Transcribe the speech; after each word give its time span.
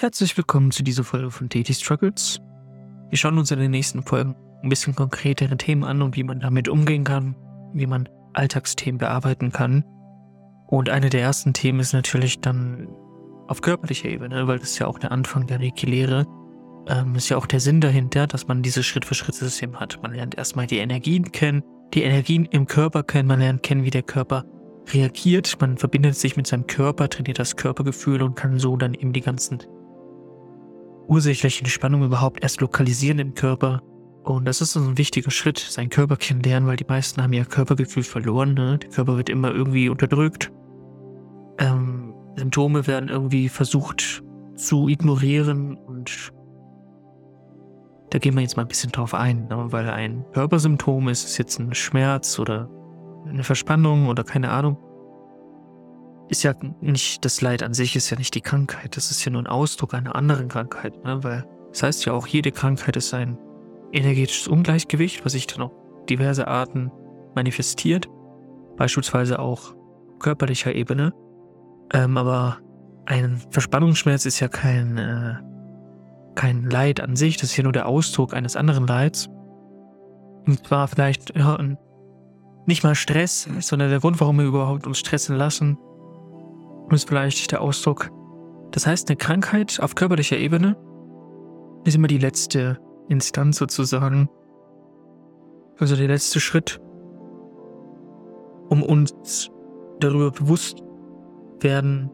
Herzlich 0.00 0.34
willkommen 0.38 0.70
zu 0.70 0.82
dieser 0.82 1.04
Folge 1.04 1.30
von 1.30 1.50
Daily 1.50 1.74
Struggles. 1.74 2.40
Wir 3.10 3.18
schauen 3.18 3.36
uns 3.36 3.50
in 3.50 3.58
den 3.58 3.70
nächsten 3.70 4.02
Folgen 4.02 4.34
ein 4.62 4.70
bisschen 4.70 4.94
konkretere 4.94 5.58
Themen 5.58 5.84
an 5.84 6.00
und 6.00 6.16
wie 6.16 6.22
man 6.24 6.40
damit 6.40 6.70
umgehen 6.70 7.04
kann, 7.04 7.36
wie 7.74 7.84
man 7.84 8.08
Alltagsthemen 8.32 8.96
bearbeiten 8.96 9.52
kann. 9.52 9.84
Und 10.68 10.88
eine 10.88 11.10
der 11.10 11.20
ersten 11.20 11.52
Themen 11.52 11.80
ist 11.80 11.92
natürlich 11.92 12.40
dann 12.40 12.88
auf 13.46 13.60
körperlicher 13.60 14.08
Ebene, 14.08 14.46
weil 14.48 14.58
das 14.58 14.70
ist 14.70 14.78
ja 14.78 14.86
auch 14.86 14.98
der 14.98 15.12
Anfang 15.12 15.46
der 15.46 15.60
Reiki-Lehre. 15.60 16.24
Ähm, 16.88 17.14
ist 17.14 17.28
ja 17.28 17.36
auch 17.36 17.44
der 17.44 17.60
Sinn 17.60 17.82
dahinter, 17.82 18.26
dass 18.26 18.48
man 18.48 18.62
dieses 18.62 18.86
Schritt-für-Schritt-System 18.86 19.78
hat. 19.78 20.02
Man 20.02 20.14
lernt 20.14 20.34
erstmal 20.38 20.66
die 20.66 20.78
Energien 20.78 21.30
kennen, 21.30 21.62
die 21.92 22.04
Energien 22.04 22.46
im 22.46 22.64
Körper 22.64 23.02
kennen, 23.02 23.28
man 23.28 23.40
lernt 23.40 23.62
kennen, 23.62 23.84
wie 23.84 23.90
der 23.90 24.02
Körper 24.02 24.46
reagiert, 24.94 25.58
man 25.60 25.76
verbindet 25.76 26.16
sich 26.16 26.38
mit 26.38 26.46
seinem 26.46 26.66
Körper, 26.66 27.10
trainiert 27.10 27.38
das 27.38 27.56
Körpergefühl 27.56 28.22
und 28.22 28.34
kann 28.34 28.58
so 28.58 28.78
dann 28.78 28.94
eben 28.94 29.12
die 29.12 29.20
ganzen 29.20 29.58
ursächlichen 31.10 31.66
Spannungen 31.66 32.06
überhaupt 32.06 32.42
erst 32.42 32.60
lokalisieren 32.60 33.18
im 33.18 33.34
Körper. 33.34 33.82
Und 34.22 34.44
das 34.44 34.60
ist 34.60 34.76
ein 34.76 34.96
wichtiger 34.96 35.30
Schritt, 35.30 35.58
seinen 35.58 35.90
Körper 35.90 36.16
kennenlernen, 36.16 36.68
weil 36.68 36.76
die 36.76 36.86
meisten 36.86 37.22
haben 37.22 37.32
ihr 37.32 37.44
Körpergefühl 37.44 38.04
verloren. 38.04 38.54
Ne? 38.54 38.78
Der 38.78 38.90
Körper 38.90 39.16
wird 39.16 39.28
immer 39.28 39.50
irgendwie 39.50 39.88
unterdrückt. 39.88 40.52
Ähm, 41.58 42.14
Symptome 42.36 42.86
werden 42.86 43.08
irgendwie 43.08 43.48
versucht 43.48 44.22
zu 44.54 44.88
ignorieren 44.88 45.76
und 45.76 46.32
da 48.10 48.18
gehen 48.18 48.34
wir 48.34 48.42
jetzt 48.42 48.56
mal 48.56 48.64
ein 48.64 48.68
bisschen 48.68 48.92
drauf 48.92 49.14
ein, 49.14 49.46
ne? 49.48 49.66
weil 49.72 49.88
ein 49.88 50.24
Körpersymptom 50.32 51.08
ist, 51.08 51.24
ist 51.24 51.38
jetzt 51.38 51.58
ein 51.58 51.74
Schmerz 51.74 52.38
oder 52.38 52.68
eine 53.26 53.44
Verspannung 53.44 54.08
oder 54.08 54.24
keine 54.24 54.50
Ahnung. 54.50 54.76
Ist 56.30 56.44
ja 56.44 56.54
nicht 56.80 57.24
das 57.24 57.40
Leid 57.40 57.62
an 57.62 57.74
sich, 57.74 57.96
ist 57.96 58.08
ja 58.10 58.16
nicht 58.16 58.34
die 58.34 58.40
Krankheit. 58.40 58.96
Das 58.96 59.10
ist 59.10 59.24
ja 59.24 59.32
nur 59.32 59.42
ein 59.42 59.48
Ausdruck 59.48 59.94
einer 59.94 60.14
anderen 60.14 60.48
Krankheit. 60.48 61.04
Ne? 61.04 61.22
Weil 61.24 61.44
das 61.70 61.82
heißt 61.82 62.04
ja 62.04 62.12
auch, 62.12 62.26
jede 62.26 62.52
Krankheit 62.52 62.96
ist 62.96 63.12
ein 63.12 63.36
energetisches 63.92 64.46
Ungleichgewicht, 64.46 65.24
was 65.24 65.32
sich 65.32 65.48
dann 65.48 65.62
auf 65.62 65.72
diverse 66.08 66.46
Arten 66.46 66.92
manifestiert. 67.34 68.08
Beispielsweise 68.76 69.40
auch 69.40 69.74
körperlicher 70.20 70.72
Ebene. 70.72 71.12
Ähm, 71.92 72.16
aber 72.16 72.58
ein 73.06 73.42
Verspannungsschmerz 73.50 74.24
ist 74.24 74.38
ja 74.38 74.46
kein, 74.46 74.98
äh, 74.98 75.34
kein 76.36 76.62
Leid 76.64 77.00
an 77.00 77.16
sich, 77.16 77.38
das 77.38 77.50
ist 77.50 77.56
ja 77.56 77.64
nur 77.64 77.72
der 77.72 77.86
Ausdruck 77.86 78.34
eines 78.34 78.54
anderen 78.54 78.86
Leids. 78.86 79.28
Und 80.46 80.64
zwar 80.66 80.86
vielleicht 80.86 81.36
ja, 81.36 81.58
nicht 82.66 82.84
mal 82.84 82.94
Stress, 82.94 83.48
sondern 83.58 83.90
der 83.90 83.98
Grund, 84.00 84.20
warum 84.20 84.38
wir 84.38 84.44
überhaupt 84.44 84.86
uns 84.86 84.98
stressen 84.98 85.36
lassen, 85.36 85.76
ist 86.94 87.08
vielleicht 87.08 87.52
der 87.52 87.60
Ausdruck. 87.60 88.10
Das 88.70 88.86
heißt, 88.86 89.08
eine 89.08 89.16
Krankheit 89.16 89.80
auf 89.80 89.94
körperlicher 89.94 90.36
Ebene 90.36 90.76
ist 91.84 91.96
immer 91.96 92.08
die 92.08 92.18
letzte 92.18 92.78
Instanz 93.08 93.56
sozusagen. 93.58 94.28
Also 95.78 95.96
der 95.96 96.08
letzte 96.08 96.40
Schritt, 96.40 96.80
um 98.68 98.82
uns 98.82 99.50
darüber 99.98 100.30
bewusst 100.30 100.82
werden 101.60 102.10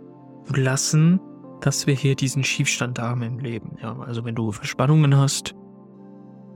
lassen, 0.55 1.21
dass 1.61 1.87
wir 1.87 1.95
hier 1.95 2.15
diesen 2.15 2.45
Schiefstand 2.45 2.99
haben 2.99 3.23
im 3.23 3.39
Leben. 3.39 3.77
Ja, 3.83 3.99
also 4.01 4.25
wenn 4.25 4.35
du 4.35 4.53
Verspannungen 4.53 5.17
hast, 5.17 5.55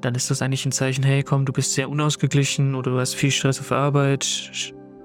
dann 0.00 0.14
ist 0.14 0.30
das 0.30 0.40
eigentlich 0.40 0.64
ein 0.64 0.72
Zeichen, 0.72 1.04
hey 1.04 1.22
komm, 1.22 1.44
du 1.44 1.52
bist 1.52 1.74
sehr 1.74 1.90
unausgeglichen 1.90 2.74
oder 2.74 2.92
du 2.92 2.98
hast 2.98 3.14
viel 3.14 3.30
Stress 3.30 3.60
auf 3.60 3.72
Arbeit. 3.72 4.50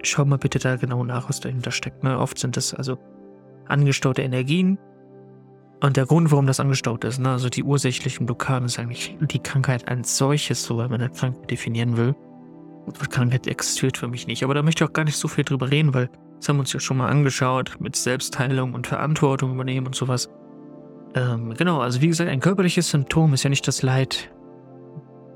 Schau 0.06 0.25
mal 0.25 0.38
bitte 0.38 0.59
da 0.59 0.75
genau 0.75 1.03
nach, 1.03 1.30
was 1.30 1.39
dahinter 1.39 1.72
steckt. 1.72 2.03
Ne? 2.03 2.17
Oft 2.17 2.38
sind 2.38 2.58
das 2.58 2.73
also 2.73 2.98
angestaute 3.67 4.22
Energien. 4.22 4.78
Und 5.81 5.98
der 5.98 6.06
Grund, 6.06 6.31
warum 6.31 6.48
das 6.48 6.59
angestaut 6.59 7.03
ist, 7.03 7.20
ne? 7.20 7.31
also 7.31 7.50
die 7.50 7.64
ursächlichen 7.64 8.26
Blockaden, 8.26 8.66
ist 8.66 8.80
eigentlich 8.80 9.17
die 9.20 9.39
Krankheit 9.39 9.88
als 9.88 10.17
solches, 10.17 10.64
so 10.64 10.78
wenn 10.78 10.89
man 10.89 11.02
eine 11.02 11.09
Krankheit 11.09 11.52
definieren 11.52 11.98
will. 11.98 12.16
Und 12.86 13.00
Krankheit 13.09 13.48
existiert 13.48 13.98
für 13.98 14.08
mich 14.08 14.27
nicht. 14.27 14.43
Aber 14.43 14.54
da 14.54 14.61
möchte 14.61 14.83
ich 14.83 14.89
auch 14.89 14.93
gar 14.93 15.04
nicht 15.04 15.17
so 15.17 15.27
viel 15.27 15.43
drüber 15.43 15.71
reden, 15.71 15.93
weil 15.93 16.10
das 16.37 16.49
haben 16.49 16.58
wir 16.58 16.61
uns 16.61 16.73
ja 16.73 16.80
schon 16.80 16.98
mal 16.98 17.10
angeschaut 17.10 17.77
mit 17.80 17.95
Selbstheilung 17.95 18.73
und 18.73 18.87
Verantwortung 18.87 19.54
übernehmen 19.54 19.87
und 19.87 19.95
sowas. 19.95 20.30
Ähm, 21.16 21.54
genau, 21.55 21.80
also 21.80 22.02
wie 22.02 22.08
gesagt, 22.08 22.30
ein 22.30 22.42
körperliches 22.42 22.89
Symptom 22.89 23.33
ist 23.33 23.43
ja 23.43 23.49
nicht 23.49 23.67
das 23.67 23.82
Leid 23.82 24.30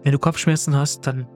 wenn 0.04 0.12
du 0.12 0.20
Kopfschmerzen 0.20 0.76
hast, 0.76 1.06
dann 1.08 1.28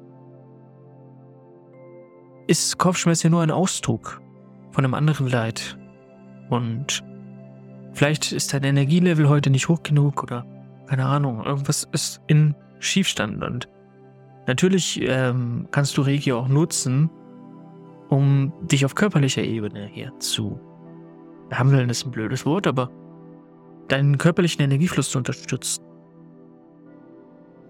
ist 2.47 2.77
Kopfschmerz 2.77 3.23
ja 3.23 3.29
nur 3.29 3.41
ein 3.41 3.51
Ausdruck 3.51 4.21
von 4.71 4.83
einem 4.83 4.93
anderen 4.93 5.27
Leid. 5.27 5.77
Und 6.49 7.03
vielleicht 7.93 8.31
ist 8.31 8.53
dein 8.53 8.63
Energielevel 8.63 9.29
heute 9.29 9.49
nicht 9.49 9.69
hoch 9.69 9.83
genug 9.83 10.23
oder 10.23 10.45
keine 10.87 11.05
Ahnung, 11.05 11.43
irgendwas 11.43 11.87
ist 11.91 12.21
in 12.27 12.55
Schiefstand. 12.79 13.43
Und 13.43 13.67
natürlich 14.47 15.01
ähm, 15.01 15.67
kannst 15.71 15.97
du 15.97 16.01
Regio 16.01 16.39
auch 16.39 16.47
nutzen, 16.47 17.09
um 18.09 18.53
dich 18.61 18.85
auf 18.85 18.95
körperlicher 18.95 19.41
Ebene 19.41 19.87
hier 19.91 20.11
zu 20.19 20.59
behandeln, 21.49 21.89
ist 21.89 22.05
ein 22.05 22.11
blödes 22.11 22.45
Wort, 22.45 22.67
aber 22.67 22.89
deinen 23.87 24.17
körperlichen 24.17 24.63
Energiefluss 24.63 25.09
zu 25.09 25.17
unterstützen. 25.17 25.83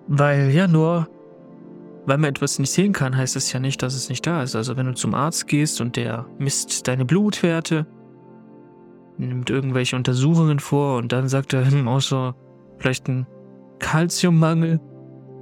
Weil 0.08 0.50
ja 0.52 0.68
nur, 0.68 1.08
weil 2.06 2.18
man 2.18 2.30
etwas 2.30 2.60
nicht 2.60 2.72
sehen 2.72 2.94
kann, 2.94 3.16
heißt 3.16 3.36
es 3.36 3.52
ja 3.54 3.60
nicht, 3.60 3.82
dass 3.82 3.96
es 3.96 4.10
nicht 4.10 4.26
da 4.28 4.44
ist. 4.44 4.56
Also 4.56 4.76
wenn 4.78 4.88
du 4.88 4.94
zum 4.94 5.14
Arzt 5.14 5.48
gehst 5.48 5.82
und 5.82 5.96
der 5.96 6.26
misst 6.38 6.88
deine 6.88 7.06
Blutwerte, 7.06 7.88
nimmt 9.18 9.50
irgendwelche 9.50 9.96
Untersuchungen 9.96 10.60
vor 10.60 10.98
und 10.98 11.12
dann 11.12 11.28
sagt 11.30 11.54
er, 11.54 11.70
hm, 11.70 11.88
außer 11.88 12.36
vielleicht 12.78 13.08
ein 13.08 13.28
Kalziummangel, 13.80 14.80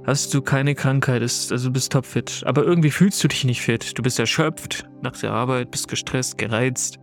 hast 0.04 0.34
du 0.34 0.42
keine 0.42 0.74
Krankheit, 0.74 1.22
also 1.22 1.70
bist 1.70 1.92
topfit. 1.92 2.42
Aber 2.46 2.64
irgendwie 2.64 2.90
fühlst 2.90 3.22
du 3.22 3.28
dich 3.28 3.44
nicht 3.44 3.62
fit. 3.62 3.96
Du 3.98 4.02
bist 4.02 4.18
erschöpft 4.18 4.88
nach 5.02 5.16
der 5.16 5.32
Arbeit, 5.32 5.70
bist 5.70 5.88
gestresst, 5.88 6.38
gereizt, 6.38 6.98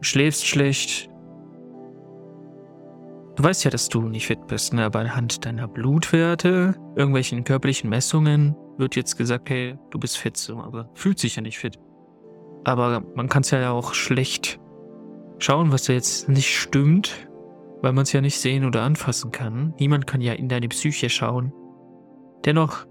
schläfst 0.00 0.46
schlecht, 0.46 1.08
Du 3.36 3.44
weißt 3.44 3.64
ja, 3.64 3.70
dass 3.70 3.90
du 3.90 4.00
nicht 4.00 4.26
fit 4.26 4.46
bist, 4.46 4.72
ne? 4.72 4.84
aber 4.84 5.00
anhand 5.00 5.44
deiner 5.44 5.68
Blutwerte, 5.68 6.74
irgendwelchen 6.96 7.44
körperlichen 7.44 7.90
Messungen 7.90 8.56
wird 8.78 8.96
jetzt 8.96 9.16
gesagt, 9.16 9.50
hey, 9.50 9.76
du 9.90 9.98
bist 9.98 10.16
fit, 10.16 10.38
so, 10.38 10.58
aber 10.58 10.88
fühlt 10.94 11.18
sich 11.18 11.36
ja 11.36 11.42
nicht 11.42 11.58
fit. 11.58 11.78
Aber 12.64 13.02
man 13.14 13.28
kann 13.28 13.42
es 13.42 13.50
ja 13.50 13.70
auch 13.70 13.92
schlecht 13.92 14.58
schauen, 15.38 15.70
was 15.70 15.84
da 15.84 15.92
jetzt 15.92 16.30
nicht 16.30 16.58
stimmt, 16.58 17.28
weil 17.82 17.92
man 17.92 18.04
es 18.04 18.12
ja 18.12 18.22
nicht 18.22 18.40
sehen 18.40 18.64
oder 18.64 18.82
anfassen 18.82 19.32
kann. 19.32 19.74
Niemand 19.78 20.06
kann 20.06 20.22
ja 20.22 20.32
in 20.32 20.48
deine 20.48 20.68
Psyche 20.68 21.10
schauen. 21.10 21.52
Dennoch 22.46 22.86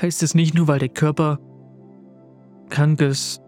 heißt 0.00 0.22
es 0.22 0.36
nicht 0.36 0.54
nur, 0.54 0.68
weil 0.68 0.78
der 0.78 0.88
Körper 0.88 1.40
krank 2.70 3.00
ist, 3.00 3.42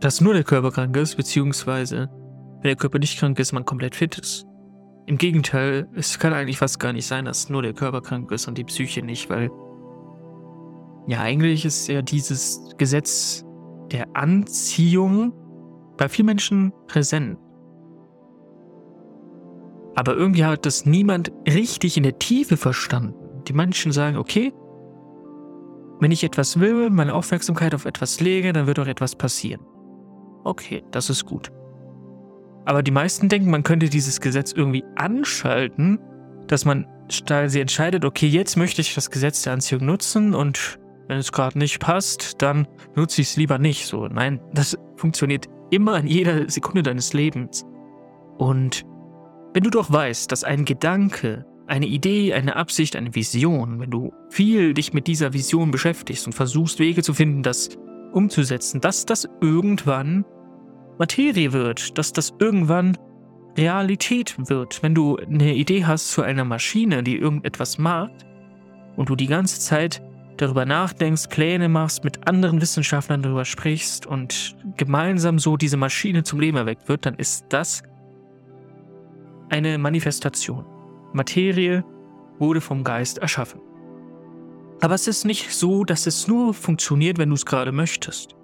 dass 0.00 0.20
nur 0.20 0.34
der 0.34 0.42
Körper 0.42 0.72
krank 0.72 0.96
ist, 0.96 1.14
beziehungsweise 1.16 2.10
wenn 2.62 2.68
der 2.68 2.76
Körper 2.76 2.98
nicht 2.98 3.18
krank 3.18 3.38
ist, 3.38 3.52
man 3.52 3.64
komplett 3.64 3.96
fit 3.96 4.18
ist. 4.18 4.46
Im 5.06 5.18
Gegenteil, 5.18 5.88
es 5.94 6.18
kann 6.18 6.32
eigentlich 6.32 6.58
fast 6.58 6.78
gar 6.78 6.92
nicht 6.92 7.06
sein, 7.06 7.24
dass 7.24 7.48
nur 7.48 7.62
der 7.62 7.72
Körper 7.72 8.00
krank 8.00 8.30
ist 8.30 8.46
und 8.46 8.56
die 8.56 8.64
Psyche 8.64 9.02
nicht, 9.02 9.28
weil 9.28 9.50
ja, 11.08 11.20
eigentlich 11.20 11.64
ist 11.64 11.88
ja 11.88 12.02
dieses 12.02 12.60
Gesetz 12.78 13.44
der 13.90 14.06
Anziehung 14.14 15.32
bei 15.96 16.08
vielen 16.08 16.26
Menschen 16.26 16.72
präsent. 16.86 17.36
Aber 19.96 20.16
irgendwie 20.16 20.44
hat 20.44 20.64
das 20.64 20.86
niemand 20.86 21.32
richtig 21.46 21.96
in 21.96 22.04
der 22.04 22.18
Tiefe 22.18 22.56
verstanden. 22.56 23.14
Die 23.48 23.52
Menschen 23.52 23.90
sagen, 23.90 24.16
okay, 24.16 24.52
wenn 26.00 26.12
ich 26.12 26.24
etwas 26.24 26.60
will, 26.60 26.90
meine 26.90 27.14
Aufmerksamkeit 27.14 27.74
auf 27.74 27.84
etwas 27.84 28.20
lege, 28.20 28.52
dann 28.52 28.66
wird 28.68 28.78
auch 28.78 28.86
etwas 28.86 29.16
passieren. 29.16 29.60
Okay, 30.44 30.82
das 30.92 31.10
ist 31.10 31.26
gut. 31.26 31.50
Aber 32.64 32.82
die 32.82 32.90
meisten 32.90 33.28
denken, 33.28 33.50
man 33.50 33.62
könnte 33.62 33.88
dieses 33.88 34.20
Gesetz 34.20 34.52
irgendwie 34.52 34.84
anschalten, 34.96 35.98
dass 36.46 36.64
man 36.64 36.86
sie 37.46 37.60
entscheidet, 37.60 38.04
okay, 38.04 38.26
jetzt 38.26 38.56
möchte 38.56 38.80
ich 38.80 38.94
das 38.94 39.10
Gesetz 39.10 39.42
der 39.42 39.54
Anziehung 39.54 39.84
nutzen 39.84 40.34
und 40.34 40.78
wenn 41.08 41.18
es 41.18 41.32
gerade 41.32 41.58
nicht 41.58 41.80
passt, 41.80 42.40
dann 42.40 42.66
nutze 42.94 43.20
ich 43.20 43.28
es 43.28 43.36
lieber 43.36 43.58
nicht. 43.58 43.86
So, 43.86 44.06
nein, 44.06 44.40
das 44.54 44.78
funktioniert 44.96 45.46
immer 45.70 45.98
in 45.98 46.06
jeder 46.06 46.48
Sekunde 46.48 46.82
deines 46.82 47.12
Lebens. 47.12 47.66
Und 48.38 48.84
wenn 49.52 49.64
du 49.64 49.70
doch 49.70 49.92
weißt, 49.92 50.30
dass 50.30 50.44
ein 50.44 50.64
Gedanke, 50.64 51.44
eine 51.66 51.86
Idee, 51.86 52.32
eine 52.32 52.56
Absicht, 52.56 52.96
eine 52.96 53.14
Vision, 53.14 53.80
wenn 53.80 53.90
du 53.90 54.12
viel 54.30 54.74
dich 54.74 54.92
mit 54.92 55.06
dieser 55.06 55.32
Vision 55.32 55.70
beschäftigst 55.70 56.26
und 56.26 56.32
versuchst 56.32 56.78
Wege 56.78 57.02
zu 57.02 57.14
finden, 57.14 57.42
das 57.42 57.70
umzusetzen, 58.12 58.80
dass 58.80 59.04
das 59.04 59.28
irgendwann 59.40 60.24
Materie 60.98 61.52
wird, 61.52 61.98
dass 61.98 62.12
das 62.12 62.34
irgendwann 62.38 62.96
Realität 63.56 64.36
wird. 64.48 64.82
Wenn 64.82 64.94
du 64.94 65.16
eine 65.16 65.54
Idee 65.54 65.84
hast 65.84 66.10
zu 66.10 66.22
einer 66.22 66.44
Maschine, 66.44 67.02
die 67.02 67.16
irgendetwas 67.16 67.78
macht 67.78 68.26
und 68.96 69.08
du 69.08 69.16
die 69.16 69.26
ganze 69.26 69.60
Zeit 69.60 70.02
darüber 70.36 70.64
nachdenkst, 70.64 71.28
Pläne 71.28 71.68
machst, 71.68 72.04
mit 72.04 72.26
anderen 72.26 72.60
Wissenschaftlern 72.60 73.22
darüber 73.22 73.44
sprichst 73.44 74.06
und 74.06 74.56
gemeinsam 74.76 75.38
so 75.38 75.56
diese 75.56 75.76
Maschine 75.76 76.22
zum 76.22 76.40
Leben 76.40 76.56
erweckt 76.56 76.88
wird, 76.88 77.06
dann 77.06 77.14
ist 77.14 77.46
das 77.50 77.82
eine 79.50 79.76
Manifestation. 79.78 80.64
Materie 81.12 81.84
wurde 82.38 82.60
vom 82.60 82.84
Geist 82.84 83.18
erschaffen. 83.18 83.60
Aber 84.80 84.94
es 84.94 85.06
ist 85.06 85.24
nicht 85.24 85.52
so, 85.52 85.84
dass 85.84 86.06
es 86.06 86.26
nur 86.26 86.54
funktioniert, 86.54 87.18
wenn 87.18 87.28
du 87.28 87.34
es 87.34 87.46
gerade 87.46 87.70
möchtest, 87.70 88.34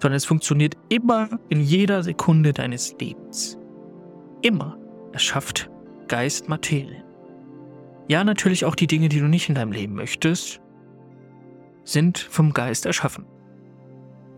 sondern 0.00 0.16
es 0.16 0.24
funktioniert 0.24 0.76
immer 0.88 1.28
in 1.48 1.60
jeder 1.60 2.02
Sekunde 2.02 2.52
deines 2.52 2.94
Lebens. 3.00 3.58
Immer 4.42 4.78
erschafft 5.12 5.70
Geist 6.06 6.48
Materie. 6.48 7.04
Ja, 8.08 8.24
natürlich 8.24 8.64
auch 8.64 8.74
die 8.74 8.86
Dinge, 8.86 9.08
die 9.08 9.20
du 9.20 9.26
nicht 9.26 9.48
in 9.48 9.54
deinem 9.54 9.72
Leben 9.72 9.94
möchtest, 9.94 10.60
sind 11.84 12.18
vom 12.18 12.52
Geist 12.52 12.86
erschaffen. 12.86 13.26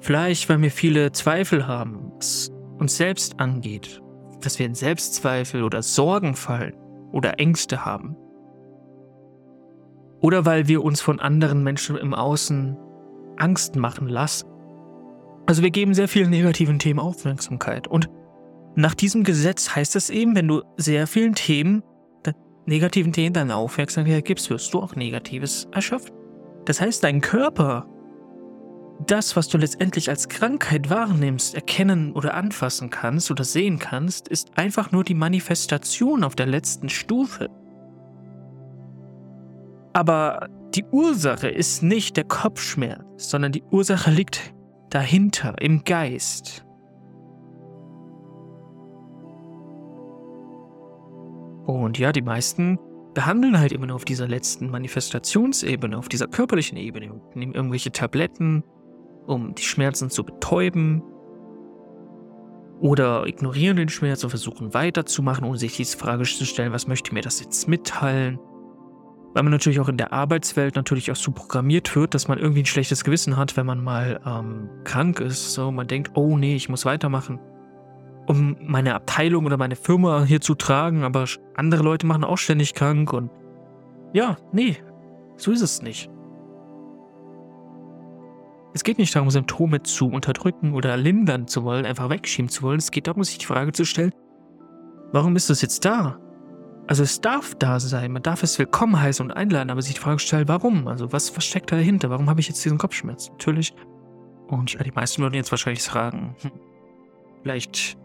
Vielleicht, 0.01 0.49
weil 0.49 0.61
wir 0.63 0.71
viele 0.71 1.13
Zweifel 1.13 1.67
haben, 1.67 2.13
was 2.17 2.51
uns 2.79 2.97
selbst 2.97 3.39
angeht, 3.39 4.01
dass 4.41 4.59
wir 4.59 4.67
in 4.67 4.75
Selbstzweifel 4.75 5.63
oder 5.63 5.83
Sorgen 5.83 6.35
fallen 6.35 6.75
oder 7.13 7.39
Ängste 7.39 7.85
haben. 7.85 8.17
Oder 10.21 10.47
weil 10.47 10.69
wir 10.69 10.83
uns 10.83 11.01
von 11.01 11.21
anderen 11.21 11.63
Menschen 11.63 11.97
im 11.97 12.15
Außen 12.15 12.77
Angst 13.37 13.77
machen 13.77 14.09
lassen. 14.09 14.49
Also 15.47 15.63
wir 15.63 15.71
geben 15.71 15.95
sehr 15.95 16.09
vielen 16.09 16.31
negativen 16.31 16.79
Themen 16.79 17.01
Aufmerksamkeit. 17.01 17.89
Und 17.89 18.09
nach 18.77 18.95
diesem 18.95 19.25
Gesetz 19.25 19.75
heißt 19.75 19.97
es 19.97 20.11
eben, 20.11 20.37
wenn 20.37 20.49
du 20.49 20.63
sehr 20.77 21.07
vielen 21.07 21.35
Themen, 21.35 21.83
negativen 22.67 23.13
Themen 23.13 23.33
deine 23.33 23.57
Aufmerksamkeit 23.57 24.25
gibst, 24.25 24.49
wirst 24.51 24.73
du 24.73 24.81
auch 24.81 24.95
Negatives 24.95 25.69
erschaffen. 25.73 26.13
Das 26.67 26.81
heißt, 26.81 27.03
dein 27.03 27.21
Körper 27.21 27.87
das, 29.07 29.35
was 29.37 29.49
du 29.49 29.59
letztendlich 29.59 30.09
als 30.11 30.29
Krankheit 30.29 30.91
wahrnimmst, 30.91 31.55
erkennen 31.55 32.13
oder 32.13 32.35
anfassen 32.35 32.91
kannst 32.91 33.31
oder 33.31 33.45
sehen 33.45 33.79
kannst, 33.79 34.29
ist 34.29 34.57
einfach 34.57 34.93
nur 34.93 35.05
die 35.05 35.15
Manifestation 35.15 36.23
auf 36.23 36.37
der 36.37 36.47
letzten 36.47 36.89
Stufe. 36.89 37.49
Aber 39.93 40.49
die 40.75 40.85
Ursache 40.85 41.49
ist 41.49 41.83
nicht 41.83 42.17
der 42.17 42.25
Kopfschmerz, 42.25 43.31
sondern 43.31 43.53
die 43.53 43.63
Ursache 43.71 44.11
liegt 44.11 44.55
dahinter, 44.91 45.55
im 45.61 45.85
Geist. 45.85 46.65
Und 51.67 51.99
ja, 51.99 52.13
die 52.13 52.23
meisten 52.23 52.79
behandeln 53.15 53.59
halt 53.59 53.73
immer 53.73 53.87
nur 53.87 53.97
auf 53.97 54.05
dieser 54.05 54.29
letzten 54.29 54.71
Manifestationsebene, 54.71 55.97
auf 55.97 56.09
dieser 56.09 56.27
körperlichen 56.27 56.77
Ebene, 56.77 57.21
nehmen 57.35 57.55
irgendwelche 57.55 57.93
Tabletten, 57.93 58.65
um 59.27 59.55
die 59.55 59.63
Schmerzen 59.63 60.11
zu 60.11 60.25
betäuben. 60.25 61.03
Oder 62.81 63.27
ignorieren 63.27 63.77
den 63.77 63.89
Schmerz 63.89 64.25
und 64.25 64.31
versuchen 64.31 64.73
weiterzumachen, 64.73 65.45
ohne 65.45 65.59
sich 65.59 65.77
diese 65.77 65.99
Frage 65.99 66.25
zu 66.25 66.47
stellen, 66.47 66.73
was 66.73 66.89
möchte 66.89 67.13
mir 67.13 67.23
das 67.23 67.41
jetzt 67.41 67.69
mitteilen? 67.69 68.39
Weil 69.33 69.45
man 69.45 69.53
natürlich 69.53 69.79
auch 69.81 69.89
in 69.89 69.97
der 69.97 70.13
Arbeitswelt 70.13 70.75
natürlich 70.75 71.11
auch 71.13 71.17
so 71.17 71.31
programmiert 71.31 71.95
wird, 71.95 72.15
dass 72.15 72.27
man 72.27 72.39
irgendwie 72.39 72.63
ein 72.63 72.67
schlechtes 72.67 73.05
Gewissen 73.05 73.37
hat, 73.37 73.57
wenn 73.57 73.67
man 73.67 73.83
mal 73.83 74.21
ähm, 74.27 74.69
krank 74.85 75.21
ist. 75.21 75.55
So, 75.55 75.71
man 75.71 75.87
denkt, 75.87 76.13
oh 76.15 76.37
nee, 76.37 76.57
ich 76.57 76.69
muss 76.69 76.85
weitermachen, 76.85 77.39
um 78.27 78.57
meine 78.61 78.95
Abteilung 78.95 79.47
oder 79.47 79.57
meine 79.57 79.77
Firma 79.77 80.25
hier 80.25 80.41
zu 80.41 80.55
tragen, 80.55 81.05
aber 81.05 81.27
andere 81.55 81.83
Leute 81.83 82.07
machen 82.07 82.25
auch 82.25 82.39
ständig 82.39 82.75
krank 82.75 83.13
und 83.13 83.31
ja, 84.13 84.37
nee, 84.53 84.77
so 85.37 85.53
ist 85.53 85.63
es 85.63 85.83
nicht. 85.83 86.11
Es 88.73 88.85
geht 88.85 88.99
nicht 88.99 89.15
darum, 89.15 89.31
Symptome 89.31 89.83
zu 89.83 90.09
unterdrücken 90.09 90.75
oder 90.75 90.97
lindern 90.97 91.49
zu 91.49 91.65
wollen, 91.65 91.87
einfach 91.87 92.09
wegschieben 92.09 92.49
zu 92.49 92.63
wollen. 92.63 92.79
Es 92.79 92.91
geht 92.91 93.09
darum, 93.09 93.25
sich 93.25 93.39
die 93.39 93.47
Frage 93.47 93.73
zu 93.73 93.85
stellen, 93.85 94.13
warum 95.13 95.35
ist 95.35 95.51
das 95.51 95.61
jetzt 95.63 95.85
da? 95.85 96.19
Also 96.91 97.05
es 97.05 97.21
darf 97.21 97.55
da 97.55 97.79
sein, 97.79 98.11
man 98.11 98.25
darf 98.25 98.43
es 98.43 98.59
willkommen 98.59 99.01
heißen 99.01 99.25
und 99.25 99.31
einladen, 99.31 99.71
aber 99.71 99.81
sich 99.81 99.95
die 99.95 100.01
Frage 100.01 100.19
stellen, 100.19 100.49
warum? 100.49 100.89
Also 100.89 101.13
was, 101.13 101.37
was 101.37 101.45
steckt 101.45 101.71
dahinter? 101.71 102.11
Warum 102.11 102.29
habe 102.29 102.41
ich 102.41 102.49
jetzt 102.49 102.65
diesen 102.65 102.79
Kopfschmerz? 102.79 103.29
Natürlich. 103.31 103.75
Und 104.49 104.77
die 104.85 104.91
meisten 104.91 105.23
würden 105.23 105.35
jetzt 105.35 105.53
wahrscheinlich 105.53 105.85
fragen, 105.85 106.35
hm, 106.41 106.51
vielleicht 107.43 107.97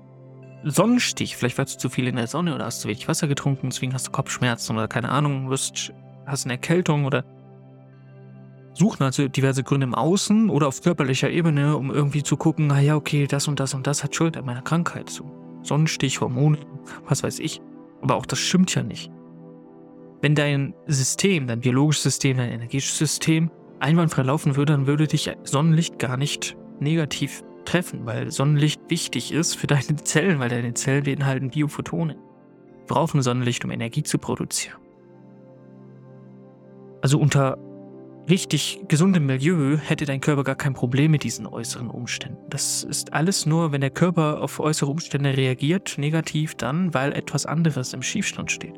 Sonnenstich, 0.65 1.35
vielleicht 1.35 1.57
warst 1.57 1.73
du 1.73 1.79
zu 1.79 1.89
viel 1.89 2.07
in 2.07 2.15
der 2.15 2.27
Sonne 2.27 2.53
oder 2.53 2.65
hast 2.65 2.81
zu 2.81 2.87
wenig 2.87 3.07
Wasser 3.07 3.27
getrunken, 3.27 3.71
deswegen 3.71 3.91
hast 3.91 4.05
du 4.05 4.11
Kopfschmerzen 4.11 4.77
oder 4.77 4.88
keine 4.88 5.09
Ahnung, 5.09 5.49
wirst, 5.49 5.91
hast 6.27 6.45
eine 6.45 6.53
Erkältung 6.53 7.05
oder 7.05 7.25
suchen 8.75 9.01
also 9.01 9.27
diverse 9.27 9.63
Gründe 9.63 9.85
im 9.85 9.95
Außen 9.95 10.47
oder 10.51 10.67
auf 10.67 10.83
körperlicher 10.83 11.31
Ebene, 11.31 11.75
um 11.75 11.89
irgendwie 11.89 12.21
zu 12.21 12.38
gucken, 12.38 12.67
naja, 12.67 12.95
okay, 12.95 13.25
das 13.25 13.47
und 13.47 13.59
das 13.59 13.73
und 13.73 13.88
das 13.88 14.03
hat 14.03 14.13
Schuld 14.13 14.38
an 14.38 14.45
meiner 14.45 14.61
Krankheit. 14.61 15.09
So 15.09 15.25
Sonnenstich, 15.63 16.21
Hormone, 16.21 16.59
was 17.07 17.23
weiß 17.23 17.39
ich. 17.39 17.61
Aber 18.01 18.15
auch 18.15 18.25
das 18.25 18.39
stimmt 18.39 18.74
ja 18.75 18.83
nicht. 18.83 19.12
Wenn 20.21 20.36
dein 20.36 20.74
System, 20.88 21.47
dein 21.47 21.62
biologisches 21.62 22.03
System, 22.03 22.38
dein 22.38 22.51
energetisches 22.51 22.97
System 22.97 23.51
einwandfrei 23.80 24.24
laufen 24.24 24.56
würde, 24.56 24.74
dann 24.74 24.88
würde 24.88 25.07
dich 25.07 25.31
Sonnenlicht 25.44 26.00
gar 26.00 26.18
nicht 26.18 26.57
negativ 26.80 27.44
treffen, 27.65 28.06
weil 28.06 28.31
Sonnenlicht 28.31 28.81
wichtig 28.89 29.31
ist 29.31 29.56
für 29.56 29.68
deine 29.68 29.95
Zellen, 30.03 30.39
weil 30.39 30.50
deine 30.50 30.74
Zellen 30.74 31.03
beinhalten 31.03 31.50
Biophotone. 31.50 32.09
Wir 32.09 32.86
brauchen 32.88 33.21
Sonnenlicht, 33.21 33.65
um 33.65 33.71
Energie 33.71 34.03
zu 34.03 34.18
produzieren. 34.18 34.77
Also 37.01 37.19
unter 37.19 37.57
richtig 38.30 38.81
gesundem 38.88 39.25
Milieu 39.25 39.77
hätte 39.77 40.06
dein 40.06 40.22
Körper 40.22 40.44
gar 40.44 40.56
kein 40.56 40.74
Problem 40.74 41.12
mit 41.12 41.24
diesen 41.24 41.48
äußeren 41.48 41.89
Umständen. 41.89 42.39
Das 42.50 42.83
ist 42.83 43.13
alles 43.13 43.45
nur, 43.45 43.72
wenn 43.72 43.81
der 43.81 43.89
Körper 43.89 44.42
auf 44.42 44.60
äußere 44.60 44.89
Umstände 44.89 45.36
reagiert, 45.36 45.98
negativ 45.98 46.56
dann, 46.56 46.94
weil 46.94 47.13
etwas 47.13 47.45
anderes 47.45 47.94
im 47.94 48.01
Schiefstand 48.01 48.51
steht. 48.51 48.75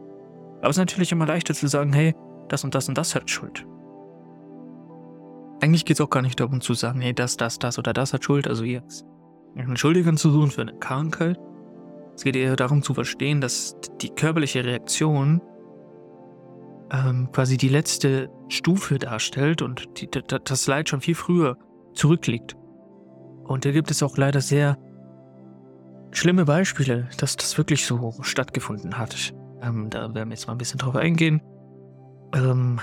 Aber 0.60 0.70
es 0.70 0.78
ist 0.78 0.82
natürlich 0.82 1.12
immer 1.12 1.26
leichter 1.26 1.54
zu 1.54 1.68
sagen, 1.68 1.94
hey, 1.94 2.14
das 2.50 2.64
und 2.64 2.76
das 2.76 2.90
und 2.90 2.98
das 2.98 3.16
hat 3.16 3.30
Schuld. 3.30 3.66
Eigentlich 5.62 5.86
geht 5.86 5.98
es 5.98 6.02
auch 6.02 6.10
gar 6.10 6.22
nicht 6.22 6.40
darum 6.40 6.62
zu 6.62 6.74
sagen, 6.74 7.02
hey, 7.02 7.14
das, 7.14 7.38
das, 7.38 7.60
das 7.60 7.80
oder 7.80 7.94
das 7.94 8.14
hat 8.14 8.24
Schuld, 8.24 8.48
also 8.48 8.64
jetzt 8.64 9.06
einen 9.56 9.78
Schuldigen 9.78 10.18
zu 10.18 10.30
suchen 10.32 10.52
für 10.52 10.62
eine 10.62 10.78
Krankheit. 10.78 11.40
Es 12.16 12.24
geht 12.24 12.36
eher 12.36 12.56
darum 12.56 12.84
zu 12.84 12.94
verstehen, 12.94 13.42
dass 13.42 13.76
die 14.02 14.10
körperliche 14.10 14.64
Reaktion 14.64 15.42
ähm, 16.92 17.30
quasi 17.32 17.58
die 17.58 17.70
letzte 17.70 18.30
Stufe 18.50 18.98
darstellt 18.98 19.62
und 19.62 20.00
die, 20.00 20.10
das 20.10 20.68
Leid 20.68 20.90
schon 20.90 21.02
viel 21.02 21.16
früher 21.16 21.58
zurückliegt. 21.94 22.56
Und 23.44 23.66
da 23.66 23.72
gibt 23.72 23.92
es 23.92 24.04
auch 24.04 24.18
leider 24.18 24.42
sehr 24.42 24.78
schlimme 26.12 26.46
Beispiele, 26.46 27.10
dass 27.18 27.36
das 27.36 27.58
wirklich 27.58 27.86
so 27.86 28.14
stattgefunden 28.22 28.98
hat. 28.98 29.34
Ähm, 29.62 29.90
da 29.90 30.14
werden 30.14 30.30
wir 30.30 30.36
jetzt 30.36 30.48
mal 30.48 30.54
ein 30.54 30.58
bisschen 30.58 30.80
drauf 30.80 30.96
eingehen. 30.96 31.42
Ähm, 32.34 32.80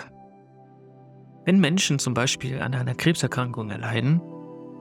wenn 1.44 1.60
Menschen 1.60 1.98
zum 1.98 2.14
Beispiel 2.14 2.60
an 2.60 2.74
einer 2.74 2.94
Krebserkrankung 2.94 3.70
erleiden, 3.70 4.20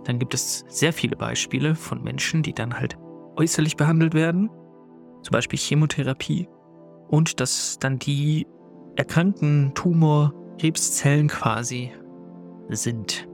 dann 0.06 0.20
gibt 0.20 0.34
es 0.34 0.66
sehr 0.68 0.94
viele 0.94 1.16
Beispiele 1.16 1.76
von 1.76 2.02
Menschen, 2.04 2.44
die 2.44 2.54
dann 2.54 2.74
halt 2.74 2.98
äußerlich 3.36 3.76
behandelt 3.76 4.14
werden, 4.14 4.50
zum 5.22 5.32
Beispiel 5.32 5.60
Chemotherapie, 5.60 6.48
und 7.08 7.40
dass 7.40 7.78
dann 7.80 8.00
die 8.00 8.48
erkrankten 8.96 9.72
Tumor 9.74 10.34
Krebszellen 10.60 11.28
quasi 11.28 11.92
sind. 12.70 13.28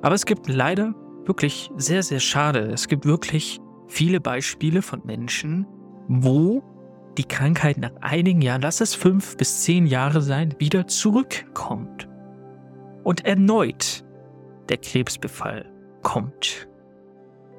Aber 0.00 0.14
es 0.14 0.26
gibt 0.26 0.48
leider 0.48 0.94
wirklich 1.24 1.70
sehr, 1.76 2.02
sehr 2.02 2.20
schade. 2.20 2.70
Es 2.72 2.88
gibt 2.88 3.04
wirklich 3.06 3.60
viele 3.86 4.20
Beispiele 4.20 4.82
von 4.82 5.02
Menschen, 5.04 5.66
wo 6.08 6.62
die 7.18 7.24
Krankheit 7.24 7.78
nach 7.78 7.92
einigen 8.00 8.40
Jahren, 8.40 8.62
lass 8.62 8.80
es 8.80 8.94
fünf 8.94 9.36
bis 9.36 9.62
zehn 9.62 9.86
Jahre 9.86 10.22
sein, 10.22 10.54
wieder 10.58 10.86
zurückkommt. 10.86 12.08
Und 13.04 13.24
erneut 13.24 14.04
der 14.68 14.78
Krebsbefall 14.78 15.70
kommt. 16.02 16.68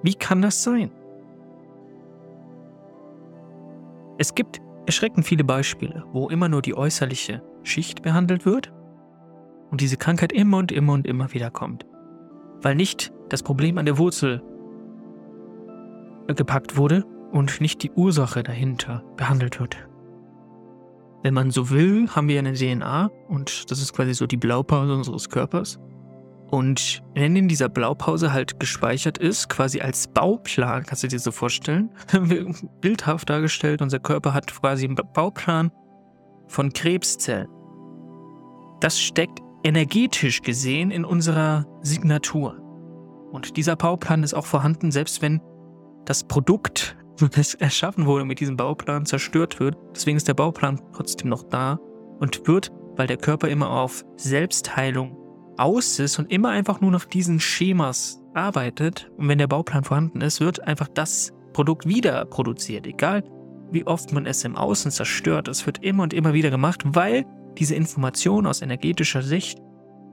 Wie 0.02 0.16
kann 0.16 0.42
das 0.42 0.64
sein? 0.64 0.92
Es 4.18 4.36
gibt 4.36 4.62
erschreckend 4.86 5.26
viele 5.26 5.44
Beispiele, 5.44 6.04
wo 6.12 6.30
immer 6.30 6.50
nur 6.50 6.62
die 6.62 6.76
äußerliche 6.76 7.42
Schicht 7.64 8.02
behandelt 8.02 8.46
wird 8.46 8.74
und 9.72 9.82
diese 9.82 9.98
Krankheit 9.98 10.32
immer 10.32 10.58
und 10.58 10.72
immer 10.72 10.94
und 10.94 11.08
immer 11.08 11.34
wieder 11.34 11.50
kommt, 11.50 11.86
weil 12.62 12.76
nicht 12.76 13.14
das 13.30 13.44
Problem 13.44 13.78
an 13.78 13.86
der 13.86 13.98
Wurzel 13.98 14.44
gepackt 16.28 16.78
wurde 16.78 17.04
und 17.32 17.60
nicht 17.62 17.84
die 17.84 17.92
Ursache 17.92 18.44
dahinter 18.44 19.04
behandelt 19.18 19.60
wird. 19.60 19.88
Wenn 21.24 21.34
man 21.34 21.52
so 21.52 21.70
will, 21.70 22.08
haben 22.10 22.28
wir 22.28 22.40
eine 22.40 22.54
DNA 22.54 23.10
und 23.28 23.72
das 23.72 23.82
ist 23.82 23.94
quasi 23.94 24.14
so 24.14 24.28
die 24.28 24.38
Blaupause 24.38 24.94
unseres 24.94 25.30
Körpers. 25.30 25.80
Und 26.50 27.02
wenn 27.16 27.36
in 27.36 27.48
dieser 27.48 27.70
Blaupause 27.70 28.32
halt 28.32 28.60
gespeichert 28.60 29.18
ist, 29.18 29.50
quasi 29.50 29.82
als 29.82 30.08
Bauplan, 30.08 30.84
kannst 30.84 31.04
du 31.04 31.08
dir 31.08 31.20
so 31.20 31.32
vorstellen, 31.32 31.90
bildhaft 32.82 33.30
dargestellt, 33.30 33.82
unser 33.82 34.00
Körper 34.00 34.34
hat 34.34 34.54
quasi 34.54 34.86
einen 34.86 34.96
Bauplan 34.96 35.72
von 36.48 36.72
Krebszellen. 36.72 37.48
Das 38.82 39.00
steckt 39.00 39.40
energetisch 39.64 40.42
gesehen 40.42 40.92
in 40.92 41.06
unserer 41.06 41.66
Signatur. 41.82 42.60
Und 43.32 43.58
dieser 43.58 43.76
Bauplan 43.76 44.22
ist 44.24 44.34
auch 44.34 44.46
vorhanden, 44.46 44.92
selbst 44.92 45.22
wenn 45.22 45.42
das 46.06 46.24
Produkt 46.24 46.96
erschaffen 47.60 48.06
wurde 48.06 48.26
mit 48.26 48.40
diesem 48.40 48.58
Bauplan, 48.58 49.06
zerstört 49.06 49.60
wird. 49.60 49.76
Deswegen 49.96 50.18
ist 50.18 50.28
der 50.28 50.34
Bauplan 50.34 50.82
trotzdem 50.94 51.30
noch 51.30 51.44
da 51.44 51.80
und 52.20 52.48
wird, 52.48 52.72
weil 52.96 53.08
der 53.08 53.18
Körper 53.18 53.48
immer 53.48 53.72
auf 53.72 54.04
Selbstheilung 54.18 55.18
aus 55.58 56.00
ist 56.00 56.20
und 56.20 56.32
immer 56.32 56.50
einfach 56.50 56.82
nur 56.82 56.92
nach 56.92 57.06
diesen 57.06 57.40
Schemas 57.40 58.22
arbeitet. 58.34 59.12
Und 59.18 59.28
wenn 59.28 59.38
der 59.38 59.48
Bauplan 59.48 59.84
vorhanden 59.84 60.22
ist, 60.22 60.40
wird 60.40 60.62
einfach 60.68 60.88
das 60.88 61.32
Produkt 61.54 61.88
wieder 61.88 62.26
produziert. 62.26 62.88
Egal 62.88 63.24
wie 63.72 63.88
oft 63.88 64.14
man 64.14 64.26
es 64.26 64.44
im 64.44 64.56
Außen 64.56 64.92
zerstört, 64.92 65.48
es 65.48 65.66
wird 65.66 65.84
immer 65.84 66.04
und 66.04 66.14
immer 66.14 66.34
wieder 66.34 66.52
gemacht, 66.52 66.84
weil 66.86 67.26
diese 67.58 67.76
Information 67.76 68.46
aus 68.46 68.62
energetischer 68.62 69.24
Sicht 69.24 69.60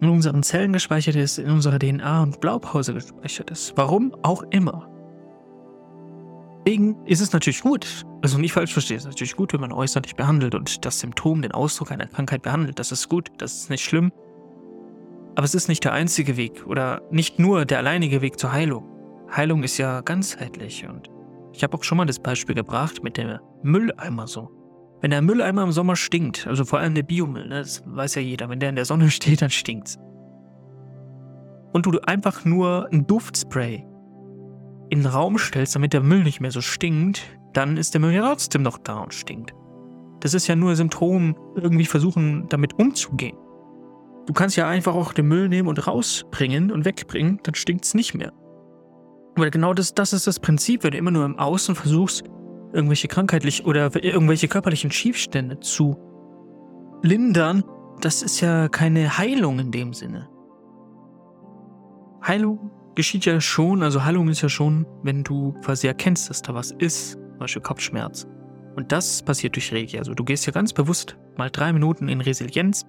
in 0.01 0.09
unseren 0.09 0.43
Zellen 0.43 0.73
gespeichert 0.73 1.17
ist, 1.17 1.39
in 1.39 1.51
unserer 1.51 1.79
DNA 1.79 2.23
und 2.23 2.41
Blaupause 2.41 2.95
gespeichert 2.95 3.51
ist. 3.51 3.75
Warum 3.77 4.15
auch 4.23 4.43
immer. 4.51 4.89
Deswegen 6.67 7.05
ist 7.07 7.21
es 7.21 7.33
natürlich 7.33 7.63
gut, 7.63 8.05
also 8.23 8.39
nicht 8.39 8.53
falsch 8.53 8.73
verstehen, 8.73 8.99
es 8.99 9.05
ist 9.05 9.11
natürlich 9.11 9.35
gut, 9.35 9.53
wenn 9.53 9.61
man 9.61 9.73
äußerlich 9.73 10.15
behandelt 10.15 10.55
und 10.55 10.85
das 10.85 11.01
Symptom, 11.01 11.43
den 11.43 11.53
Ausdruck 11.53 11.91
einer 11.91 12.07
Krankheit 12.07 12.43
behandelt. 12.43 12.79
Das 12.79 12.93
ist 12.93 13.09
gut, 13.09 13.29
das 13.39 13.57
ist 13.57 13.71
nicht 13.71 13.83
schlimm. 13.83 14.13
Aber 15.41 15.47
es 15.47 15.55
ist 15.55 15.69
nicht 15.69 15.85
der 15.85 15.95
einzige 15.95 16.37
Weg 16.37 16.67
oder 16.67 17.01
nicht 17.11 17.39
nur 17.39 17.65
der 17.65 17.79
alleinige 17.79 18.21
Weg 18.21 18.39
zur 18.39 18.53
Heilung. 18.53 18.85
Heilung 19.35 19.63
ist 19.63 19.79
ja 19.79 20.03
ganzheitlich 20.03 20.87
und 20.87 21.09
ich 21.55 21.63
habe 21.63 21.79
auch 21.79 21.83
schon 21.83 21.97
mal 21.97 22.05
das 22.05 22.19
Beispiel 22.19 22.55
gebracht 22.55 23.03
mit 23.03 23.17
dem 23.17 23.39
Mülleimer 23.63 24.27
so. 24.27 24.51
Wenn 25.01 25.13
der 25.13 25.23
Mülleimer 25.23 25.63
im 25.63 25.73
Sommer 25.73 25.97
stinkt, 25.97 26.47
also 26.47 26.67
vor 26.67 26.79
allem 26.79 26.95
der 26.95 27.05
Biomüll, 27.05 27.49
ne, 27.49 27.61
das 27.61 27.83
weiß 27.87 28.17
ja 28.17 28.21
jeder, 28.21 28.51
wenn 28.51 28.61
der 28.61 28.69
in 28.69 28.77
der 28.77 28.85
Sonne 28.85 29.11
steht, 29.11 29.41
dann 29.41 29.49
stinkt's. 29.49 29.97
Und 31.73 31.87
du 31.87 31.99
einfach 32.01 32.45
nur 32.45 32.91
ein 32.93 33.07
Duftspray 33.07 33.87
in 34.91 34.99
den 34.99 35.07
Raum 35.07 35.39
stellst, 35.39 35.75
damit 35.75 35.95
der 35.95 36.03
Müll 36.03 36.23
nicht 36.23 36.43
mehr 36.43 36.51
so 36.51 36.61
stinkt, 36.61 37.23
dann 37.55 37.79
ist 37.79 37.95
der 37.95 38.03
Müll 38.03 38.13
ja 38.13 38.29
trotzdem 38.29 38.61
noch 38.61 38.77
da 38.77 38.99
und 38.99 39.15
stinkt. 39.15 39.55
Das 40.21 40.35
ist 40.35 40.49
ja 40.49 40.55
nur 40.55 40.77
Symptom, 40.77 41.35
irgendwie 41.57 41.87
versuchen, 41.87 42.47
damit 42.51 42.79
umzugehen. 42.79 43.39
Du 44.31 44.35
kannst 44.35 44.57
ja 44.57 44.69
einfach 44.69 44.95
auch 44.95 45.13
den 45.13 45.27
Müll 45.27 45.49
nehmen 45.49 45.67
und 45.67 45.89
rausbringen 45.89 46.71
und 46.71 46.85
wegbringen, 46.85 47.41
dann 47.43 47.57
stinkt 47.57 47.85
es 47.85 47.95
nicht 47.95 48.15
mehr. 48.15 48.33
Weil 49.35 49.51
genau 49.51 49.75
das, 49.75 49.93
das 49.93 50.13
ist 50.13 50.29
das 50.29 50.39
Prinzip, 50.39 50.85
wenn 50.85 50.93
du 50.93 50.99
immer 50.99 51.11
nur 51.11 51.25
im 51.25 51.37
Außen 51.37 51.75
versuchst, 51.75 52.23
irgendwelche 52.73 53.09
krankheitlichen 53.09 53.67
oder 53.67 53.93
irgendwelche 54.01 54.47
körperlichen 54.47 54.93
Schiefstände 54.93 55.59
zu 55.59 55.97
lindern, 57.03 57.65
das 58.03 58.23
ist 58.23 58.41
ja 58.41 58.69
keine 58.69 59.19
Heilung 59.19 59.59
in 59.59 59.73
dem 59.73 59.93
Sinne. 59.93 60.29
Heilung 62.25 62.71
geschieht 62.95 63.25
ja 63.25 63.41
schon, 63.41 63.83
also 63.83 64.05
Heilung 64.05 64.29
ist 64.29 64.43
ja 64.43 64.49
schon, 64.49 64.87
wenn 65.03 65.25
du 65.25 65.55
quasi 65.65 65.89
erkennst, 65.89 66.31
dass 66.31 66.41
da 66.41 66.55
was 66.55 66.71
ist, 66.79 67.15
zum 67.15 67.39
Beispiel 67.41 67.63
Kopfschmerz. 67.63 68.29
Und 68.77 68.93
das 68.93 69.25
passiert 69.25 69.57
durch 69.57 69.73
Reiki. 69.73 69.99
Also 69.99 70.15
du 70.15 70.23
gehst 70.23 70.47
ja 70.47 70.53
ganz 70.53 70.73
bewusst 70.73 71.19
mal 71.37 71.51
drei 71.51 71.73
Minuten 71.73 72.09
in 72.09 72.21
Resilienz, 72.21 72.87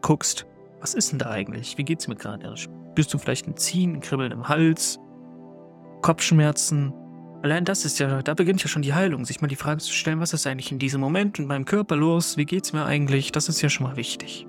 guckst, 0.00 0.46
was 0.82 0.94
ist 0.94 1.12
denn 1.12 1.20
da 1.20 1.30
eigentlich? 1.30 1.78
Wie 1.78 1.84
geht's 1.84 2.08
mir 2.08 2.16
gerade? 2.16 2.56
Spürst 2.56 3.14
du 3.14 3.18
vielleicht 3.18 3.46
ein 3.46 3.56
Ziehen, 3.56 3.94
ein 3.94 4.00
Kribbeln 4.00 4.32
im 4.32 4.48
Hals, 4.48 4.98
Kopfschmerzen? 6.02 6.92
Allein 7.42 7.64
das 7.64 7.84
ist 7.84 8.00
ja, 8.00 8.20
da 8.20 8.34
beginnt 8.34 8.62
ja 8.62 8.68
schon 8.68 8.82
die 8.82 8.92
Heilung, 8.92 9.24
sich 9.24 9.40
mal 9.40 9.48
die 9.48 9.56
Frage 9.56 9.78
zu 9.78 9.92
stellen, 9.92 10.20
was 10.20 10.32
ist 10.32 10.46
eigentlich 10.46 10.72
in 10.72 10.78
diesem 10.78 11.00
Moment 11.00 11.38
in 11.38 11.46
meinem 11.46 11.64
Körper 11.64 11.96
los? 11.96 12.36
Wie 12.36 12.44
geht's 12.44 12.72
mir 12.72 12.84
eigentlich? 12.84 13.30
Das 13.32 13.48
ist 13.48 13.62
ja 13.62 13.68
schon 13.68 13.86
mal 13.86 13.96
wichtig. 13.96 14.46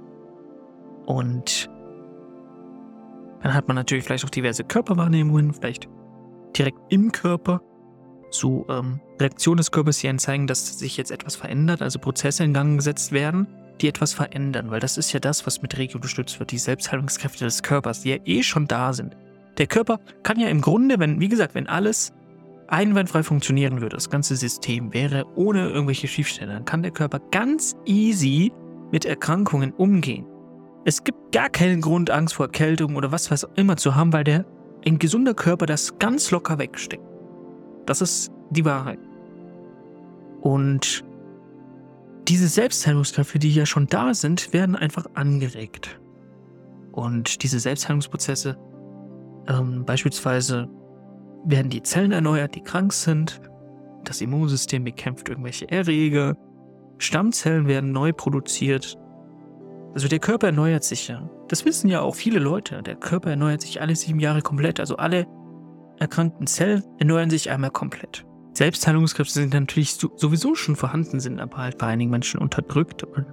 Und 1.06 1.70
dann 3.42 3.54
hat 3.54 3.68
man 3.68 3.75
natürlich 3.75 4.04
vielleicht 4.04 4.25
auch 4.25 4.30
diverse 4.30 4.63
Körperwahrnehmungen, 4.63 5.54
vielleicht 5.54 5.88
direkt 6.58 6.80
im 6.90 7.12
Körper. 7.12 7.62
So 8.32 8.66
ähm, 8.70 9.00
Reaktionen 9.20 9.58
des 9.58 9.70
Körpers, 9.70 10.00
die 10.00 10.16
zeigen, 10.18 10.48
dass 10.48 10.80
sich 10.80 10.98
jetzt 10.98 11.12
etwas 11.12 11.36
verändert, 11.36 11.84
also 11.84 12.00
Prozesse 12.00 12.44
in 12.44 12.54
Gang 12.54 12.78
gesetzt 12.78 13.12
werden, 13.12 13.48
die 13.84 13.90
etwas 13.90 14.13
verändern, 14.13 14.72
weil 14.72 14.80
das 14.80 14.98
ist 14.98 15.12
ja 15.13 15.20
das, 15.20 15.46
was 15.46 15.62
mit 15.62 15.78
Reiki 15.78 15.96
unterstützt 15.96 16.40
wird, 16.40 16.52
die 16.52 16.58
Selbstheilungskräfte 16.58 17.46
des 17.46 17.62
Körpers, 17.62 18.02
die 18.02 18.10
ja 18.10 18.18
eh 18.25 18.42
schon 18.42 18.68
da 18.68 18.94
sind. 18.94 19.16
Der 19.58 19.68
Körper 19.68 20.00
kann 20.24 20.40
ja 20.40 20.48
im 20.48 20.62
Grunde, 20.62 20.98
wenn, 21.00 21.20
wie 21.20 21.28
gesagt, 21.28 21.54
wenn 21.54 21.68
alles 21.68 22.13
einwandfrei 22.68 23.22
funktionieren 23.22 23.82
würde, 23.82 23.96
das 23.96 24.10
ganze 24.10 24.36
System 24.36 24.94
wäre 24.94 25.25
ohne 25.36 25.70
irgendwelche 25.70 26.08
Schiefstände, 26.08 26.54
dann 26.54 26.66
kann 26.66 26.82
der 26.82 26.92
Körper 26.92 27.20
ganz 27.32 27.75
easy 27.86 28.52
mit 28.92 29.06
Erkrankungen 29.06 29.72
umgehen. 29.74 30.25
Es 30.86 31.04
gibt 31.04 31.32
gar 31.32 31.50
keinen 31.50 31.82
Grund, 31.82 32.10
Angst 32.10 32.36
vor 32.36 32.48
Erkältung 32.48 32.96
oder 32.96 33.12
was 33.12 33.30
was 33.30 33.48
immer 33.56 33.78
zu 33.78 33.96
haben, 33.96 34.12
weil 34.12 34.24
der 34.24 34.46
ein 34.86 34.98
gesunder 34.98 35.34
Körper 35.34 35.66
das 35.66 35.98
ganz 36.00 36.32
locker 36.32 36.58
wegsteckt. 36.58 37.04
Das 37.86 38.02
ist 38.02 38.32
die 38.50 38.66
Wahrheit. 38.66 39.00
Und 40.42 41.04
diese 42.27 42.48
Selbstheilungskräfte, 42.48 43.39
die 43.39 43.53
ja 43.53 43.65
schon 43.65 43.88
da 43.88 44.13
sind, 44.13 44.53
werden 44.53 44.75
einfach 44.75 45.06
angeregt. 45.13 46.00
Und 46.92 47.44
diese 47.44 47.60
Selbstheilungsprozesse, 47.60 48.58
ähm, 49.48 49.84
beispielsweise 49.86 50.70
werden 51.46 51.70
die 51.70 51.84
Zellen 51.84 52.12
erneuert, 52.12 52.56
die 52.56 52.62
krank 52.62 52.94
sind, 52.94 53.42
das 54.06 54.22
Immunsystem 54.22 54.84
bekämpft 54.84 55.30
irgendwelche 55.30 55.70
Erreger, 55.70 56.36
Stammzellen 56.98 57.68
werden 57.68 57.92
neu 57.92 58.13
produziert, 58.13 58.98
also 59.94 60.08
der 60.08 60.20
Körper 60.20 60.48
erneuert 60.48 60.84
sich 60.84 61.08
ja. 61.08 61.30
Das 61.50 61.65
wissen 61.65 61.88
ja 61.88 62.01
auch 62.01 62.15
viele 62.15 62.39
Leute. 62.39 62.82
Der 62.82 62.96
Körper 62.96 63.30
erneuert 63.30 63.62
sich 63.62 63.80
alle 63.80 63.96
sieben 63.96 64.20
Jahre 64.20 64.42
komplett. 64.42 64.80
Also 64.80 64.98
alle 64.98 65.27
erkrankten 66.00 66.48
Zellen 66.48 66.84
erneuern 66.98 67.30
sich 67.30 67.51
einmal 67.51 67.70
komplett. 67.70 68.25
Selbstheilungskräfte 68.54 69.34
sind 69.34 69.54
natürlich 69.54 69.94
sowieso 69.96 70.56
schon 70.56 70.76
vorhanden, 70.76 71.20
sind 71.20 71.40
aber 71.40 71.58
halt 71.58 71.78
bei 71.78 71.88
einigen 71.88 72.12
Menschen 72.12 72.40
unterdrückt 72.40 73.04
und 73.04 73.26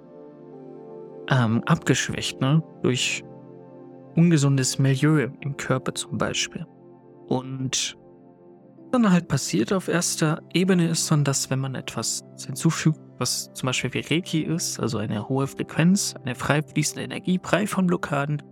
ähm, 1.28 1.62
abgeschwächt, 1.66 2.40
ne? 2.40 2.62
Durch 2.82 3.22
ungesundes 4.16 4.78
Milieu 4.78 5.28
im 5.40 5.56
Körper 5.56 5.94
zum 5.94 6.18
Beispiel. 6.18 6.66
Und 7.28 7.96
dann 8.90 9.12
halt 9.12 9.28
passiert 9.28 9.72
auf 9.72 9.86
erster 9.88 10.42
Ebene 10.52 10.88
ist 10.88 11.10
dann, 11.10 11.22
dass 11.22 11.50
wenn 11.50 11.60
man 11.60 11.76
etwas 11.76 12.24
hinzufügt, 12.44 12.98
was 13.18 13.52
zum 13.52 13.66
Beispiel 13.66 13.94
wie 13.94 14.14
Reiki 14.14 14.40
ist, 14.40 14.80
also 14.80 14.98
eine 14.98 15.28
hohe 15.28 15.46
Frequenz, 15.46 16.14
eine 16.24 16.34
frei 16.34 16.62
fließende 16.62 17.02
Energie, 17.02 17.38
frei 17.42 17.66
von 17.66 17.86
Blockaden, 17.86 18.42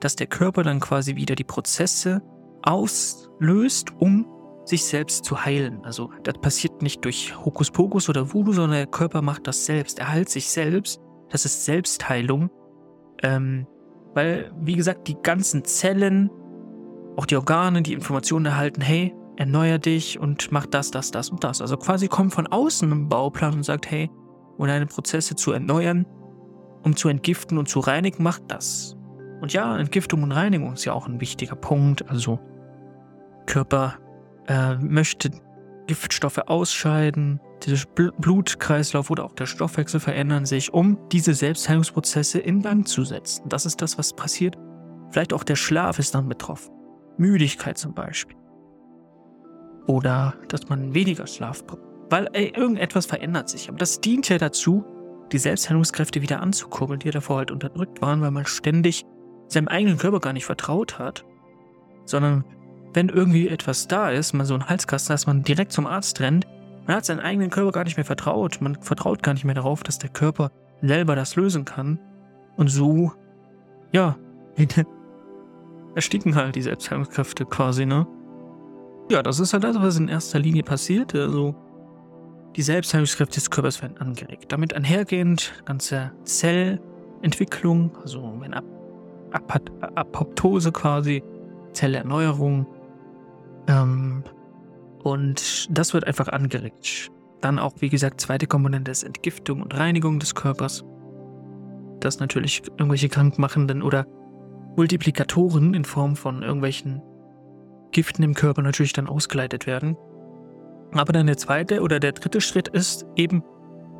dass 0.00 0.16
der 0.16 0.26
Körper 0.26 0.64
dann 0.64 0.80
quasi 0.80 1.14
wieder 1.14 1.36
die 1.36 1.44
Prozesse 1.44 2.22
auslöst, 2.62 3.92
um 3.98 4.26
sich 4.64 4.84
selbst 4.84 5.24
zu 5.24 5.44
heilen. 5.44 5.84
Also 5.84 6.10
das 6.22 6.34
passiert 6.40 6.82
nicht 6.82 7.04
durch 7.04 7.34
Hokuspokus 7.44 8.08
oder 8.08 8.32
Voodoo, 8.32 8.52
sondern 8.52 8.78
der 8.78 8.86
Körper 8.86 9.22
macht 9.22 9.46
das 9.46 9.66
selbst. 9.66 9.98
Er 9.98 10.10
heilt 10.10 10.28
sich 10.28 10.48
selbst. 10.48 11.00
Das 11.30 11.44
ist 11.44 11.64
Selbstheilung. 11.64 12.50
Ähm, 13.22 13.66
weil, 14.14 14.52
wie 14.60 14.76
gesagt, 14.76 15.08
die 15.08 15.16
ganzen 15.22 15.64
Zellen, 15.64 16.30
auch 17.16 17.26
die 17.26 17.36
Organe, 17.36 17.82
die 17.82 17.92
Informationen 17.92 18.46
erhalten, 18.46 18.80
hey, 18.80 19.14
erneuer 19.36 19.78
dich 19.78 20.18
und 20.18 20.52
mach 20.52 20.66
das, 20.66 20.90
das, 20.90 21.10
das 21.10 21.30
und 21.30 21.42
das. 21.42 21.60
Also 21.60 21.76
quasi 21.76 22.08
kommt 22.08 22.32
von 22.32 22.46
außen 22.46 22.90
ein 22.90 23.08
Bauplan 23.08 23.54
und 23.54 23.62
sagt, 23.64 23.90
hey, 23.90 24.10
um 24.56 24.66
deine 24.66 24.86
Prozesse 24.86 25.34
zu 25.34 25.52
erneuern, 25.52 26.06
um 26.84 26.96
zu 26.96 27.08
entgiften 27.08 27.58
und 27.58 27.68
zu 27.68 27.80
reinigen, 27.80 28.22
mach 28.22 28.38
das. 28.46 28.96
Und 29.40 29.52
ja, 29.52 29.76
Entgiftung 29.76 30.22
und 30.22 30.32
Reinigung 30.32 30.74
ist 30.74 30.84
ja 30.84 30.92
auch 30.92 31.08
ein 31.08 31.20
wichtiger 31.20 31.56
Punkt. 31.56 32.08
Also 32.08 32.38
Körper 33.46 33.94
äh, 34.48 34.76
möchte 34.76 35.30
Giftstoffe 35.86 36.38
ausscheiden, 36.38 37.40
der 37.66 37.78
Blutkreislauf 37.94 39.10
oder 39.10 39.24
auch 39.24 39.34
der 39.34 39.46
Stoffwechsel 39.46 40.00
verändern 40.00 40.46
sich, 40.46 40.72
um 40.72 40.98
diese 41.10 41.34
Selbstheilungsprozesse 41.34 42.38
in 42.38 42.62
Gang 42.62 42.86
zu 42.86 43.04
setzen. 43.04 43.48
Das 43.48 43.66
ist 43.66 43.80
das, 43.80 43.98
was 43.98 44.12
passiert. 44.12 44.56
Vielleicht 45.10 45.32
auch 45.32 45.44
der 45.44 45.56
Schlaf 45.56 45.98
ist 45.98 46.14
dann 46.14 46.28
betroffen. 46.28 46.72
Müdigkeit 47.16 47.78
zum 47.78 47.94
Beispiel. 47.94 48.36
Oder 49.86 50.34
dass 50.48 50.68
man 50.68 50.94
weniger 50.94 51.26
Schlaf 51.26 51.64
braucht. 51.66 51.82
Weil 52.10 52.28
ey, 52.32 52.52
irgendetwas 52.54 53.06
verändert 53.06 53.48
sich. 53.48 53.68
Aber 53.68 53.78
das 53.78 54.00
dient 54.00 54.28
ja 54.28 54.38
dazu, 54.38 54.84
die 55.32 55.38
Selbstheilungskräfte 55.38 56.22
wieder 56.22 56.40
anzukurbeln, 56.40 57.00
die 57.00 57.10
davor 57.10 57.38
halt 57.38 57.50
unterdrückt 57.50 58.02
waren, 58.02 58.20
weil 58.20 58.30
man 58.30 58.46
ständig 58.46 59.04
seinem 59.48 59.68
eigenen 59.68 59.98
Körper 59.98 60.20
gar 60.20 60.32
nicht 60.32 60.44
vertraut 60.44 60.98
hat. 60.98 61.24
Sondern 62.04 62.44
wenn 62.94 63.08
irgendwie 63.08 63.48
etwas 63.48 63.88
da 63.88 64.10
ist, 64.10 64.32
man 64.32 64.46
so 64.46 64.54
ein 64.54 64.68
Halskasten, 64.68 65.12
dass 65.12 65.26
man 65.26 65.42
direkt 65.42 65.72
zum 65.72 65.86
Arzt 65.86 66.20
rennt, 66.20 66.46
man 66.86 66.96
hat 66.96 67.04
seinen 67.04 67.20
eigenen 67.20 67.50
Körper 67.50 67.72
gar 67.72 67.84
nicht 67.84 67.96
mehr 67.96 68.04
vertraut. 68.04 68.60
Man 68.60 68.76
vertraut 68.80 69.22
gar 69.22 69.32
nicht 69.32 69.44
mehr 69.44 69.54
darauf, 69.54 69.82
dass 69.82 69.98
der 69.98 70.10
Körper 70.10 70.50
selber 70.82 71.16
das 71.16 71.36
lösen 71.36 71.64
kann. 71.64 71.98
Und 72.56 72.68
so, 72.68 73.12
ja, 73.92 74.16
ersticken 75.94 76.34
halt 76.34 76.56
die 76.56 76.62
Selbstheilungskräfte 76.62 77.46
quasi, 77.46 77.86
ne? 77.86 78.06
Ja, 79.10 79.22
das 79.22 79.38
ist 79.38 79.52
halt 79.52 79.64
das, 79.64 79.80
was 79.80 79.98
in 79.98 80.08
erster 80.08 80.38
Linie 80.38 80.62
passiert. 80.62 81.14
Also 81.14 81.54
die 82.56 82.62
Selbstheilungskräfte 82.62 83.34
des 83.36 83.50
Körpers 83.50 83.82
werden 83.82 83.98
angeregt. 83.98 84.52
Damit 84.52 84.74
einhergehend 84.74 85.54
ganze 85.64 86.12
Zellentwicklung, 86.24 87.96
also 88.02 88.40
Ap 88.50 89.54
Ap 89.54 89.70
Apoptose 89.94 90.70
quasi, 90.70 91.22
Zellerneuerung. 91.72 92.66
Ähm, 93.66 94.24
Und 95.02 95.68
das 95.76 95.92
wird 95.92 96.06
einfach 96.06 96.28
angeregt. 96.28 97.10
Dann 97.40 97.58
auch, 97.58 97.74
wie 97.80 97.90
gesagt, 97.90 98.20
zweite 98.22 98.46
Komponente 98.46 98.90
ist 98.90 99.02
Entgiftung 99.02 99.60
und 99.62 99.76
Reinigung 99.76 100.18
des 100.18 100.34
Körpers. 100.34 100.82
Dass 102.00 102.20
natürlich 102.20 102.62
irgendwelche 102.78 103.08
krankmachenden 103.08 103.82
oder 103.82 104.06
Multiplikatoren 104.76 105.74
in 105.74 105.84
Form 105.84 106.16
von 106.16 106.42
irgendwelchen 106.42 107.02
Giften 107.92 108.22
im 108.22 108.34
Körper 108.34 108.62
natürlich 108.62 108.92
dann 108.92 109.06
ausgeleitet 109.06 109.66
werden. 109.66 109.96
Aber 110.92 111.12
dann 111.12 111.26
der 111.26 111.36
zweite 111.36 111.82
oder 111.82 112.00
der 112.00 112.12
dritte 112.12 112.40
Schritt 112.40 112.68
ist 112.68 113.06
eben 113.14 113.42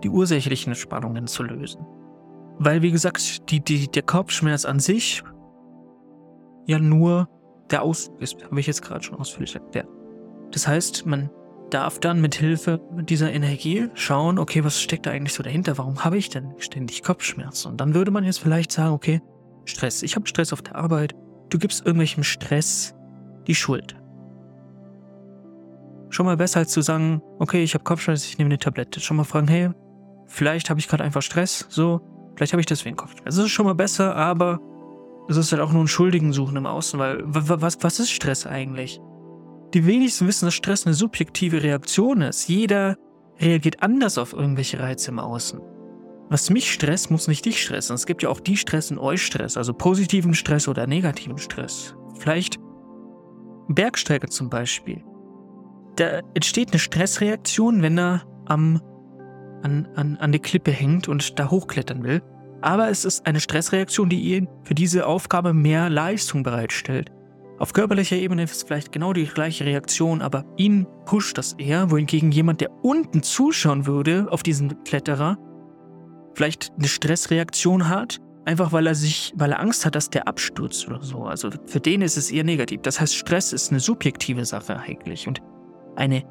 die 0.02 0.09
ursächlichen 0.09 0.75
Spannungen 0.75 1.26
zu 1.26 1.42
lösen. 1.42 1.87
Weil, 2.59 2.83
wie 2.83 2.92
gesagt, 2.92 3.50
die, 3.50 3.61
die, 3.61 3.88
der 3.88 4.02
Kopfschmerz 4.02 4.64
an 4.64 4.78
sich 4.78 5.23
ja 6.66 6.78
nur 6.78 7.28
der 7.71 7.83
Ausdruck 7.83 8.21
ist, 8.21 8.42
habe 8.44 8.61
ich 8.61 8.66
jetzt 8.66 8.83
gerade 8.83 9.02
schon 9.02 9.18
ausführlich 9.18 9.54
erklärt. 9.54 9.88
Das 10.50 10.68
heißt, 10.68 11.06
man 11.06 11.30
darf 11.71 11.99
dann 11.99 12.21
mit 12.21 12.35
Hilfe 12.35 12.80
dieser 13.00 13.33
Energie 13.33 13.88
schauen, 13.94 14.38
okay, 14.38 14.62
was 14.64 14.80
steckt 14.80 15.06
da 15.06 15.11
eigentlich 15.11 15.33
so 15.33 15.42
dahinter? 15.42 15.76
Warum 15.78 16.04
habe 16.04 16.16
ich 16.16 16.28
denn 16.28 16.54
ständig 16.59 17.02
Kopfschmerzen? 17.02 17.73
Und 17.73 17.80
dann 17.80 17.94
würde 17.94 18.11
man 18.11 18.25
jetzt 18.25 18.38
vielleicht 18.38 18.71
sagen, 18.71 18.92
okay, 18.92 19.21
Stress. 19.64 20.02
Ich 20.02 20.14
habe 20.16 20.26
Stress 20.26 20.52
auf 20.52 20.62
der 20.62 20.76
Arbeit. 20.76 21.14
Du 21.50 21.59
gibst 21.59 21.85
irgendwelchem 21.85 22.23
Stress 22.23 22.94
die 23.47 23.54
Schuld. 23.54 23.97
Schon 26.11 26.26
mal 26.26 26.37
besser 26.37 26.61
als 26.61 26.71
zu 26.71 26.80
sagen, 26.80 27.23
okay, 27.38 27.62
ich 27.62 27.75
habe 27.75 27.85
Kopfschmerzen, 27.85 28.28
ich 28.28 28.38
nehme 28.38 28.49
eine 28.49 28.59
Tablette. 28.59 29.00
Schon 29.00 29.16
mal 29.16 29.25
fragen, 29.25 29.49
hey, 29.49 29.71
vielleicht 30.26 30.71
habe 30.71 30.80
ich 30.80 30.88
gerade 30.88 31.02
einfach 31.02 31.23
Stress, 31.23 31.66
so, 31.68 32.00
vielleicht 32.37 32.52
habe 32.52 32.61
ich 32.61 32.66
deswegen 32.66 32.97
Kopfschmerzen. 32.97 33.25
Das 33.25 33.38
ist 33.38 33.50
schon 33.50 33.66
mal 33.66 33.75
besser, 33.75 34.14
aber 34.14 34.61
es 35.28 35.37
ist 35.37 35.52
halt 35.52 35.62
auch 35.62 35.73
nur 35.73 35.85
ein 35.85 35.88
Schuldigen 35.88 36.33
suchen 36.33 36.57
im 36.57 36.66
Außen, 36.66 36.99
weil 36.99 37.23
was, 37.25 37.78
was 37.81 38.00
ist 38.00 38.11
Stress 38.11 38.47
eigentlich? 38.47 39.00
Die 39.73 39.87
wenigsten 39.87 40.26
wissen, 40.26 40.47
dass 40.47 40.54
Stress 40.54 40.87
eine 40.87 40.95
subjektive 40.95 41.62
Reaktion 41.62 42.21
ist. 42.21 42.49
Jeder 42.49 42.97
reagiert 43.40 43.83
anders 43.83 44.19
auf 44.19 44.33
irgendwelche 44.33 44.78
Reize 44.78 45.11
im 45.11 45.19
Außen. 45.19 45.61
Was 46.31 46.50
mich 46.50 46.73
stresst, 46.73 47.11
muss 47.11 47.28
nicht 47.28 47.45
dich 47.45 47.62
stressen. 47.62 47.95
Es 47.95 48.07
gibt 48.07 48.23
ja 48.23 48.28
auch 48.28 48.40
die 48.40 48.57
stressen 48.57 48.99
euch 48.99 49.23
Stress, 49.23 49.57
also 49.57 49.75
positiven 49.75 50.35
Stress 50.35 50.69
oder 50.69 50.87
negativen 50.87 51.38
Stress. 51.38 51.95
Vielleicht 52.19 52.59
Bergsteiger 53.69 54.28
zum 54.28 54.50
Beispiel. 54.50 55.02
Da 55.97 56.21
entsteht 56.35 56.71
eine 56.73 56.78
Stressreaktion, 56.78 57.83
wenn 57.83 57.99
er 57.99 58.23
am, 58.47 58.81
an, 59.62 59.88
an, 59.95 60.16
an 60.16 60.33
der 60.33 60.40
Klippe 60.40 60.71
hängt 60.71 61.09
und 61.09 61.38
da 61.38 61.50
hochklettern 61.50 62.02
will. 62.02 62.23
Aber 62.64 62.88
es 62.88 63.04
ist 63.04 63.26
eine 63.26 63.40
Stressreaktion, 63.40 64.09
die 64.09 64.35
ihn 64.35 64.49
für 64.62 64.75
diese 64.75 65.06
Aufgabe 65.06 65.52
mehr 65.52 65.90
Leistung 65.90 66.42
bereitstellt. 66.42 67.12
Auf 67.59 67.75
körperlicher 67.75 68.16
Ebene 68.16 68.44
ist 68.44 68.56
es 68.56 68.62
vielleicht 68.62 68.90
genau 68.90 69.12
die 69.12 69.26
gleiche 69.26 69.66
Reaktion, 69.66 70.23
aber 70.23 70.47
ihn 70.56 70.87
pusht 71.04 71.37
das 71.37 71.52
eher, 71.59 71.90
wohingegen 71.90 72.33
jemand, 72.33 72.62
der 72.62 72.71
unten 72.83 73.23
zuschauen 73.23 73.85
würde 73.85 74.28
auf 74.30 74.42
diesen 74.42 74.83
Kletterer, 74.85 75.37
vielleicht 76.35 76.73
eine 76.78 76.88
Stressreaktion 76.88 77.90
hat, 77.90 78.23
einfach 78.47 78.73
weil 78.73 78.87
er 78.87 78.94
sich, 78.94 79.35
weil 79.37 79.52
er 79.52 79.61
Angst 79.61 79.85
hat, 79.85 79.94
dass 79.94 80.09
der 80.09 80.26
abstürzt 80.26 80.88
oder 80.88 81.02
so. 81.02 81.25
Also 81.25 81.50
für 81.66 81.80
den 81.80 82.00
ist 82.00 82.16
es 82.16 82.30
eher 82.30 82.44
negativ. 82.44 82.80
Das 82.80 82.99
heißt, 82.99 83.14
Stress 83.14 83.52
ist 83.52 83.73
eine 83.73 83.80
subjektive 83.80 84.47
Sache 84.47 84.78
eigentlich 84.78 85.28
und 85.28 85.42
eine 85.97 86.25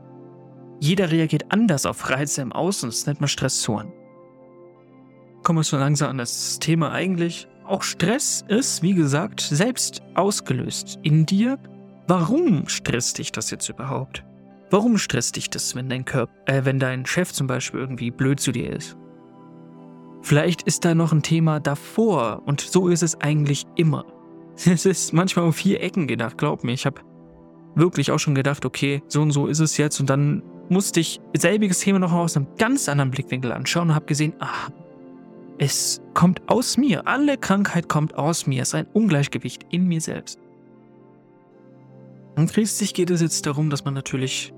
jeder 0.80 1.12
reagiert 1.12 1.46
anders 1.50 1.86
auf 1.86 2.10
Reize 2.10 2.42
im 2.42 2.52
Außen, 2.52 2.90
das 2.90 3.06
nennt 3.06 3.22
man 3.22 3.30
Stressoren. 3.30 3.94
Kommen 5.44 5.60
wir 5.60 5.64
so 5.64 5.78
langsam 5.78 6.10
an 6.10 6.18
das 6.20 6.58
Thema 6.60 6.92
eigentlich. 6.92 7.50
Auch 7.66 7.84
Stress 7.84 8.46
ist, 8.48 8.82
wie 8.82 8.94
gesagt, 8.94 9.42
selbst 9.42 10.02
ausgelöst 10.16 11.00
in 11.04 11.26
dir. 11.26 11.60
Warum 12.08 12.70
stresst 12.70 13.18
dich 13.18 13.34
das 13.34 13.52
jetzt 13.52 13.68
überhaupt? 13.68 14.24
Warum 14.72 14.98
stresst 14.98 15.36
dich 15.36 15.50
das, 15.50 15.76
wenn 15.76 15.90
dein 15.90 16.06
Körper, 16.06 16.34
äh, 16.46 16.64
wenn 16.64 16.80
dein 16.80 17.06
Chef 17.06 17.34
zum 17.34 17.48
Beispiel 17.48 17.82
irgendwie 17.82 18.10
blöd 18.10 18.40
zu 18.40 18.54
dir 18.54 18.72
ist? 18.72 18.98
Vielleicht 20.22 20.62
ist 20.62 20.86
da 20.86 20.96
noch 20.96 21.12
ein 21.12 21.24
Thema 21.24 21.60
davor 21.60 22.42
und 22.46 22.62
so 22.62 22.88
ist 22.88 23.04
es 23.04 23.20
eigentlich 23.20 23.66
immer. 23.76 24.06
Es 24.66 24.86
ist 24.86 25.14
manchmal 25.14 25.46
um 25.46 25.54
vier 25.54 25.82
Ecken 25.82 26.08
gedacht, 26.08 26.38
glaub 26.38 26.64
mir. 26.64 26.74
Ich 26.74 26.86
habe 26.86 27.02
wirklich 27.76 28.12
auch 28.12 28.20
schon 28.20 28.36
gedacht, 28.36 28.66
okay, 28.66 29.02
so 29.08 29.22
und 29.22 29.32
so 29.32 29.48
ist 29.48 29.60
es 29.60 29.78
jetzt 29.78 30.00
und 30.00 30.10
dann 30.10 30.42
musste 30.70 31.00
ich 31.00 31.20
selbiges 31.36 31.80
Thema 31.80 32.00
noch 32.00 32.14
aus 32.14 32.38
einem 32.38 32.48
ganz 32.58 32.88
anderen 32.88 33.12
Blickwinkel 33.12 33.52
anschauen 33.52 33.90
und 33.90 33.96
habe 33.96 34.06
gesehen, 34.06 34.34
ah, 34.40 34.70
es 35.58 36.02
kommt 36.14 36.42
aus 36.48 36.78
mir. 36.78 37.08
Alle 37.08 37.38
Krankheit 37.38 37.88
kommt 37.90 38.16
aus 38.16 38.48
mir. 38.48 38.62
Es 38.62 38.70
ist 38.70 38.76
ein 38.76 38.88
Ungleichgewicht 38.94 39.66
in 39.70 39.88
mir 39.88 40.02
selbst. 40.02 40.40
Und 42.36 42.52
schließlich 42.52 42.94
geht 42.94 43.12
es 43.12 43.22
jetzt 43.22 43.46
darum, 43.46 43.70
dass 43.70 43.86
man 43.86 43.94
natürlich 43.94 44.54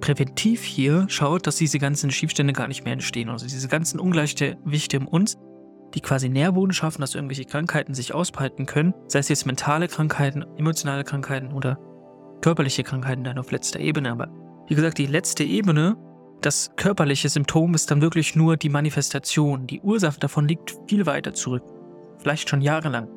präventiv 0.00 0.62
hier 0.62 1.06
schaut, 1.08 1.46
dass 1.46 1.56
diese 1.56 1.78
ganzen 1.78 2.10
Schiefstände 2.10 2.52
gar 2.52 2.68
nicht 2.68 2.84
mehr 2.84 2.92
entstehen. 2.92 3.30
Also 3.30 3.46
diese 3.46 3.68
ganzen 3.68 3.98
Ungleichgewichte 3.98 4.98
in 4.98 5.06
uns, 5.06 5.38
die 5.94 6.00
quasi 6.00 6.28
Nährboden 6.28 6.72
schaffen, 6.72 7.00
dass 7.00 7.14
irgendwelche 7.14 7.44
Krankheiten 7.44 7.94
sich 7.94 8.12
ausbreiten 8.12 8.66
können, 8.66 8.92
sei 9.06 9.20
es 9.20 9.28
jetzt 9.28 9.46
mentale 9.46 9.88
Krankheiten, 9.88 10.44
emotionale 10.58 11.04
Krankheiten 11.04 11.52
oder 11.52 11.78
körperliche 12.42 12.82
Krankheiten 12.82 13.24
dann 13.24 13.38
auf 13.38 13.50
letzter 13.50 13.80
Ebene. 13.80 14.10
Aber 14.12 14.28
wie 14.68 14.74
gesagt, 14.74 14.98
die 14.98 15.06
letzte 15.06 15.44
Ebene, 15.44 15.96
das 16.44 16.70
körperliche 16.76 17.28
Symptom 17.28 17.74
ist 17.74 17.90
dann 17.90 18.02
wirklich 18.02 18.36
nur 18.36 18.56
die 18.56 18.68
Manifestation. 18.68 19.66
Die 19.66 19.80
Ursache 19.80 20.20
davon 20.20 20.46
liegt 20.48 20.76
viel 20.88 21.06
weiter 21.06 21.34
zurück. 21.34 21.62
Vielleicht 22.18 22.48
schon 22.48 22.60
jahrelang. 22.60 23.08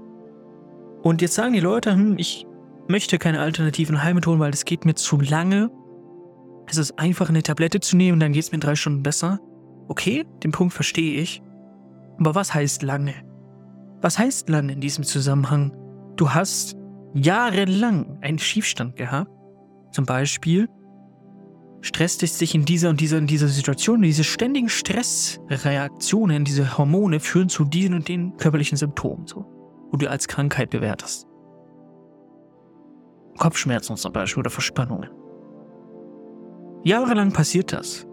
Und 1.04 1.22
jetzt 1.22 1.36
sagen 1.36 1.54
die 1.54 1.60
Leute, 1.60 1.94
hm, 1.94 2.18
ich 2.18 2.46
möchte 2.88 3.18
keine 3.18 3.40
alternativen 3.40 4.04
Heilmethoden, 4.04 4.40
weil 4.40 4.52
das 4.52 4.66
geht 4.66 4.86
mir 4.86 4.96
zu 4.96 5.20
lange 5.20 5.70
es 6.70 6.78
ist 6.78 7.00
einfach, 7.00 7.30
eine 7.30 7.44
Tablette 7.44 7.80
zu 7.80 7.96
nehmen 7.96 8.20
dann 8.20 8.34
geht 8.34 8.44
es 8.44 8.52
mir 8.52 8.56
in 8.56 8.62
drei 8.62 8.76
Stunden 8.76 9.02
besser. 9.02 9.40
Okay, 9.88 10.26
den 10.44 10.52
Punkt 10.52 10.74
verstehe 10.74 11.20
ich. 11.22 11.42
Aber 12.20 12.36
was 12.36 12.54
heißt 12.54 12.84
lange? 12.84 13.14
Was 14.02 14.20
heißt 14.20 14.50
lange 14.50 14.74
in 14.74 14.82
diesem 14.82 15.04
Zusammenhang? 15.04 15.72
Du 16.18 16.34
hast 16.34 16.76
jahrelang 17.14 18.18
einen 18.22 18.38
Schiefstand 18.38 18.98
gehabt. 18.98 19.32
Zum 19.92 20.06
Beispiel 20.06 20.68
stresst 21.82 22.24
es 22.24 22.38
dich 22.38 22.56
in 22.56 22.66
dieser 22.66 22.90
und 22.90 23.00
dieser 23.00 23.18
und 23.18 23.28
dieser 23.28 23.48
Situation. 23.48 24.02
Diese 24.02 24.24
ständigen 24.24 24.70
Stressreaktionen, 24.70 26.44
diese 26.44 26.78
Hormone 26.78 27.20
führen 27.20 27.50
zu 27.50 27.66
diesen 27.66 27.94
und 27.94 28.08
den 28.08 28.36
körperlichen 28.38 28.78
Symptomen, 28.78 29.28
so, 29.28 29.46
wo 29.92 29.98
du 29.98 30.10
als 30.10 30.28
Krankheit 30.28 30.70
bewertest. 30.70 31.28
Kopfschmerzen 33.38 33.96
zum 33.98 34.14
Beispiel 34.14 34.42
oder 34.42 34.50
Verspannungen. 34.50 35.10
Jahrelang 36.84 37.32
passiert 37.32 37.74
das. 37.74 38.08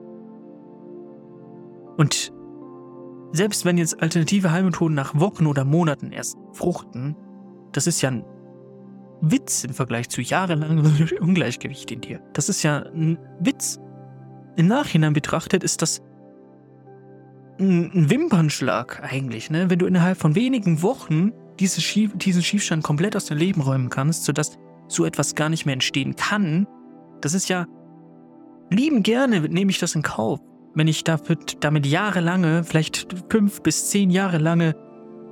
Und 1.97 2.33
selbst 3.33 3.65
wenn 3.65 3.79
jetzt 3.79 4.01
alternative 4.03 4.53
Heilmethoden 4.53 4.95
nach 4.95 5.19
Wochen 5.19 5.47
oder 5.47 5.65
Monaten 5.65 6.13
erst 6.13 6.37
fruchten, 6.53 7.17
das 7.73 7.87
ist 7.87 8.03
ja 8.03 8.11
ein 8.11 8.25
Witz 9.21 9.65
im 9.65 9.75
Vergleich 9.75 10.09
zu 10.09 10.21
jahrelangem 10.21 11.09
Ungleichgewicht 11.21 11.91
in 11.91 12.01
dir. 12.01 12.21
Das 12.33 12.49
ist 12.49 12.63
ja 12.63 12.79
ein 12.79 13.19
Witz. 13.41 13.79
Im 14.57 14.67
Nachhinein 14.67 15.13
betrachtet 15.13 15.65
ist 15.65 15.83
das 15.83 16.03
ein 17.59 18.11
Wimpernschlag 18.11 19.03
eigentlich, 19.03 19.51
ne? 19.51 19.71
Wenn 19.71 19.79
du 19.79 19.87
innerhalb 19.87 20.19
von 20.19 20.35
wenigen 20.35 20.83
Wochen 20.83 21.33
diese 21.61 21.81
Schief 21.81 22.13
diesen 22.17 22.43
Schiefstand 22.43 22.83
komplett 22.83 23.17
aus 23.17 23.27
deinem 23.27 23.39
Leben 23.39 23.61
räumen 23.61 23.91
kannst, 23.91 24.25
sodass 24.25 24.59
so 24.89 25.05
etwas 25.05 25.35
gar 25.35 25.49
nicht 25.49 25.65
mehr 25.65 25.75
entstehen 25.75 26.17
kann, 26.17 26.67
das 27.21 27.33
ist 27.35 27.49
ja 27.49 27.67
lieben 28.71 29.03
gerne 29.03 29.41
nehme 29.41 29.71
ich 29.71 29.79
das 29.79 29.95
in 29.95 30.03
Kauf, 30.03 30.41
wenn 30.75 30.89
ich 30.89 31.05
dafür, 31.05 31.37
damit 31.61 31.87
jahrelange, 31.87 32.65
vielleicht 32.65 33.15
fünf 33.31 33.63
bis 33.63 33.89
zehn 33.91 34.11
Jahre 34.11 34.39
lange 34.39 34.75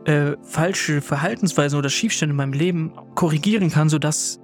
äh, 0.05 0.37
falsche 0.43 1.01
Verhaltensweisen 1.01 1.79
oder 1.79 1.88
Schiefstände 1.88 2.33
in 2.33 2.37
meinem 2.37 2.53
Leben 2.53 2.93
korrigieren 3.15 3.71
kann, 3.71 3.88
sodass 3.88 4.41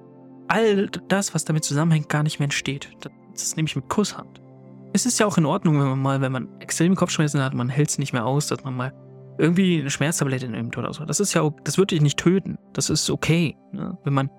all 0.48 0.88
das, 1.08 1.34
was 1.34 1.44
damit 1.44 1.64
zusammenhängt, 1.64 2.08
gar 2.08 2.22
nicht 2.22 2.38
mehr 2.38 2.44
entsteht. 2.44 2.90
Das, 3.32 3.56
nehme 3.56 3.68
ich 3.68 3.76
mit 3.76 3.88
Kusshand. 3.88 4.40
Es 4.92 5.06
ist 5.06 5.20
ja 5.20 5.26
auch 5.26 5.36
in 5.36 5.46
Ordnung, 5.46 5.78
wenn 5.78 5.88
man 5.88 5.98
mal, 6.00 6.20
wenn 6.20 6.32
man 6.32 6.48
extreme 6.60 6.94
Kopfschmerzen 6.94 7.42
hat, 7.42 7.54
man 7.54 7.68
hält 7.68 7.90
es 7.90 7.98
nicht 7.98 8.12
mehr 8.12 8.24
aus, 8.24 8.46
dass 8.46 8.64
man 8.64 8.74
mal 8.74 8.92
irgendwie 9.38 9.80
eine 9.80 9.90
Schmerztablette 9.90 10.48
nimmt 10.48 10.76
oder 10.76 10.92
so. 10.92 11.04
Das 11.04 11.20
ist 11.20 11.34
ja, 11.34 11.48
das 11.64 11.78
wird 11.78 11.92
dich 11.92 12.00
nicht 12.00 12.18
töten. 12.18 12.58
Das 12.72 12.90
ist 12.90 13.08
okay. 13.10 13.56
Ne? 13.72 13.96
Wenn 14.04 14.14
man 14.14 14.30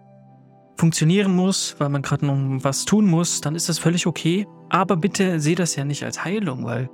funktionieren 0.77 1.36
muss, 1.36 1.75
weil 1.79 1.89
man 1.89 2.01
gerade 2.01 2.25
noch 2.25 2.63
was 2.63 2.86
tun 2.86 3.05
muss, 3.05 3.41
dann 3.41 3.55
ist 3.55 3.69
das 3.69 3.79
völlig 3.79 4.08
okay. 4.08 4.47
Aber 4.69 4.97
bitte 4.97 5.39
seh 5.39 5.55
das 5.55 5.75
ja 5.75 5.86
nicht 5.86 6.03
als 6.03 6.23
Heilung, 6.23 6.65
weil 6.65 6.89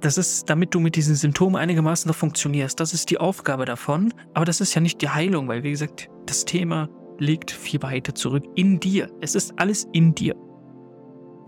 das 0.00 0.18
ist, 0.18 0.48
damit 0.48 0.74
du 0.74 0.80
mit 0.80 0.96
diesen 0.96 1.14
Symptomen 1.14 1.56
einigermaßen 1.56 2.08
noch 2.08 2.16
funktionierst. 2.16 2.80
Das 2.80 2.94
ist 2.94 3.10
die 3.10 3.18
Aufgabe 3.18 3.64
davon. 3.64 4.12
Aber 4.34 4.44
das 4.44 4.60
ist 4.60 4.74
ja 4.74 4.80
nicht 4.80 5.02
die 5.02 5.08
Heilung, 5.08 5.48
weil, 5.48 5.62
wie 5.62 5.70
gesagt, 5.70 6.08
das 6.26 6.44
Thema 6.44 6.88
liegt 7.18 7.50
viel 7.50 7.82
weiter 7.82 8.14
zurück 8.14 8.44
in 8.54 8.80
dir. 8.80 9.10
Es 9.20 9.34
ist 9.34 9.58
alles 9.58 9.86
in 9.92 10.14
dir. 10.14 10.34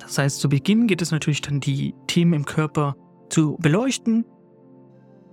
Das 0.01 0.19
heißt, 0.19 0.41
zu 0.41 0.49
Beginn 0.49 0.87
geht 0.87 1.01
es 1.01 1.12
natürlich 1.12 1.41
dann, 1.41 1.61
die 1.61 1.95
Themen 2.07 2.35
im 2.35 2.45
Körper 2.45 2.97
zu 3.31 3.57
beleuchten. 3.61 4.27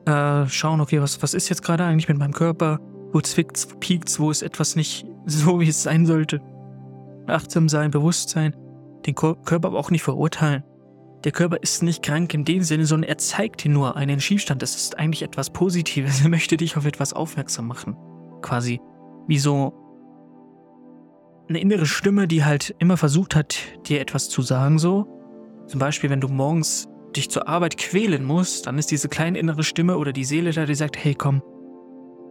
Äh, 0.05 0.47
schauen, 0.47 0.79
okay, 0.79 1.01
was, 1.01 1.21
was 1.21 1.33
ist 1.33 1.49
jetzt 1.49 1.63
gerade 1.63 1.83
eigentlich 1.83 2.07
mit 2.07 2.17
meinem 2.17 2.33
Körper? 2.33 2.79
Wo 3.11 3.19
zwickt's, 3.19 3.67
wo 3.71 3.77
piekt's, 3.77 4.19
wo 4.19 4.31
ist 4.31 4.43
etwas 4.43 4.75
nicht 4.75 5.05
so, 5.25 5.59
wie 5.59 5.67
es 5.67 5.83
sein 5.83 6.05
sollte. 6.05 6.41
Achtsam 7.27 7.67
sein, 7.67 7.91
bewusst 7.91 8.29
sein. 8.29 8.55
den 9.05 9.15
Körper 9.15 9.67
aber 9.67 9.77
auch 9.77 9.91
nicht 9.91 10.03
verurteilen. 10.03 10.63
Der 11.23 11.33
Körper 11.33 11.57
ist 11.61 11.83
nicht 11.83 12.01
krank 12.01 12.33
in 12.33 12.45
dem 12.45 12.63
Sinne, 12.63 12.85
sondern 12.85 13.09
er 13.09 13.17
zeigt 13.17 13.63
dir 13.63 13.71
nur 13.71 13.97
einen 13.97 14.21
Schiefstand. 14.21 14.61
Das 14.61 14.75
ist 14.75 14.97
eigentlich 14.97 15.21
etwas 15.21 15.49
Positives. 15.49 16.21
Er 16.23 16.29
möchte 16.29 16.55
dich 16.55 16.77
auf 16.77 16.85
etwas 16.85 17.13
aufmerksam 17.13 17.67
machen. 17.67 17.95
Quasi 18.41 18.79
wie 19.27 19.37
so 19.37 19.73
eine 21.49 21.59
innere 21.59 21.85
Stimme, 21.85 22.27
die 22.27 22.45
halt 22.45 22.75
immer 22.79 22.95
versucht 22.95 23.35
hat, 23.35 23.57
dir 23.87 23.99
etwas 23.99 24.29
zu 24.29 24.41
sagen, 24.41 24.79
so. 24.79 25.07
Zum 25.67 25.79
Beispiel, 25.79 26.09
wenn 26.09 26.21
du 26.21 26.27
morgens 26.27 26.87
dich 27.15 27.29
zur 27.29 27.47
Arbeit 27.47 27.77
quälen 27.77 28.23
musst, 28.23 28.67
dann 28.67 28.77
ist 28.77 28.91
diese 28.91 29.09
kleine 29.09 29.39
innere 29.39 29.63
Stimme 29.63 29.97
oder 29.97 30.13
die 30.13 30.23
Seele 30.23 30.51
da, 30.51 30.65
die 30.65 30.75
sagt, 30.75 31.03
hey 31.03 31.15
komm, 31.15 31.41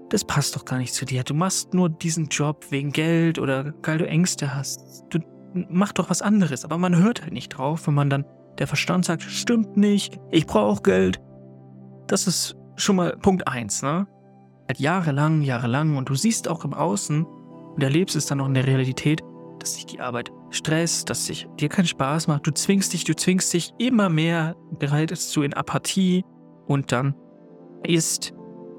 das 0.09 0.25
passt 0.25 0.57
doch 0.57 0.65
gar 0.65 0.79
nicht 0.79 0.95
zu 0.95 1.05
dir. 1.05 1.25
Du 1.25 1.35
machst 1.35 1.75
nur 1.75 1.89
diesen 1.89 2.29
Job 2.29 2.67
wegen 2.71 2.93
Geld 2.93 3.39
oder 3.39 3.75
weil 3.83 3.99
du 3.99 4.07
Ängste 4.07 4.55
hast. 4.55 5.05
Du 5.11 5.19
mach 5.69 5.93
doch 5.93 6.11
was 6.11 6.23
anderes. 6.23 6.65
Aber 6.65 6.79
man 6.79 6.97
hört 6.97 7.23
halt 7.23 7.33
nicht 7.33 7.51
drauf, 7.51 7.87
wenn 7.87 7.95
man 7.95 8.09
dann 8.09 8.25
der 8.59 8.67
Verstand 8.67 9.05
sagt, 9.05 9.23
stimmt 9.23 9.77
nicht, 9.77 10.19
ich 10.31 10.47
brauche 10.47 10.83
Geld. 10.83 11.21
Das 12.07 12.27
ist 12.27 12.57
schon 12.77 12.97
mal 12.97 13.17
Punkt 13.17 13.47
1, 13.47 13.83
ne? 13.83 14.07
Halt 14.69 14.81
jahrelang, 14.81 15.43
jahrelang 15.43 15.97
und 15.97 16.09
du 16.09 16.15
siehst 16.15 16.49
auch 16.49 16.65
im 16.65 16.75
Außen 16.75 17.25
und 17.25 17.83
erlebst 17.83 18.17
es 18.17 18.27
dann 18.27 18.41
auch 18.41 18.47
in 18.47 18.55
der 18.55 18.67
Realität, 18.67 19.23
dass 19.61 19.75
sich 19.75 19.87
die 19.87 20.01
Arbeit 20.01 20.31
stresst, 20.51 21.11
dass 21.11 21.27
sich 21.27 21.49
dir 21.59 21.69
keinen 21.69 21.87
Spaß 21.87 22.27
macht. 22.29 22.47
Du 22.47 22.51
zwingst 22.51 22.93
dich, 22.93 23.05
du 23.05 23.15
zwingst 23.15 23.53
dich 23.53 23.73
immer 23.79 24.09
mehr, 24.09 24.57
gereitest 24.79 25.35
du 25.35 25.43
in 25.43 25.55
Apathie 25.55 26.25
und 26.67 26.93
dann 26.93 27.15
ist 27.83 28.35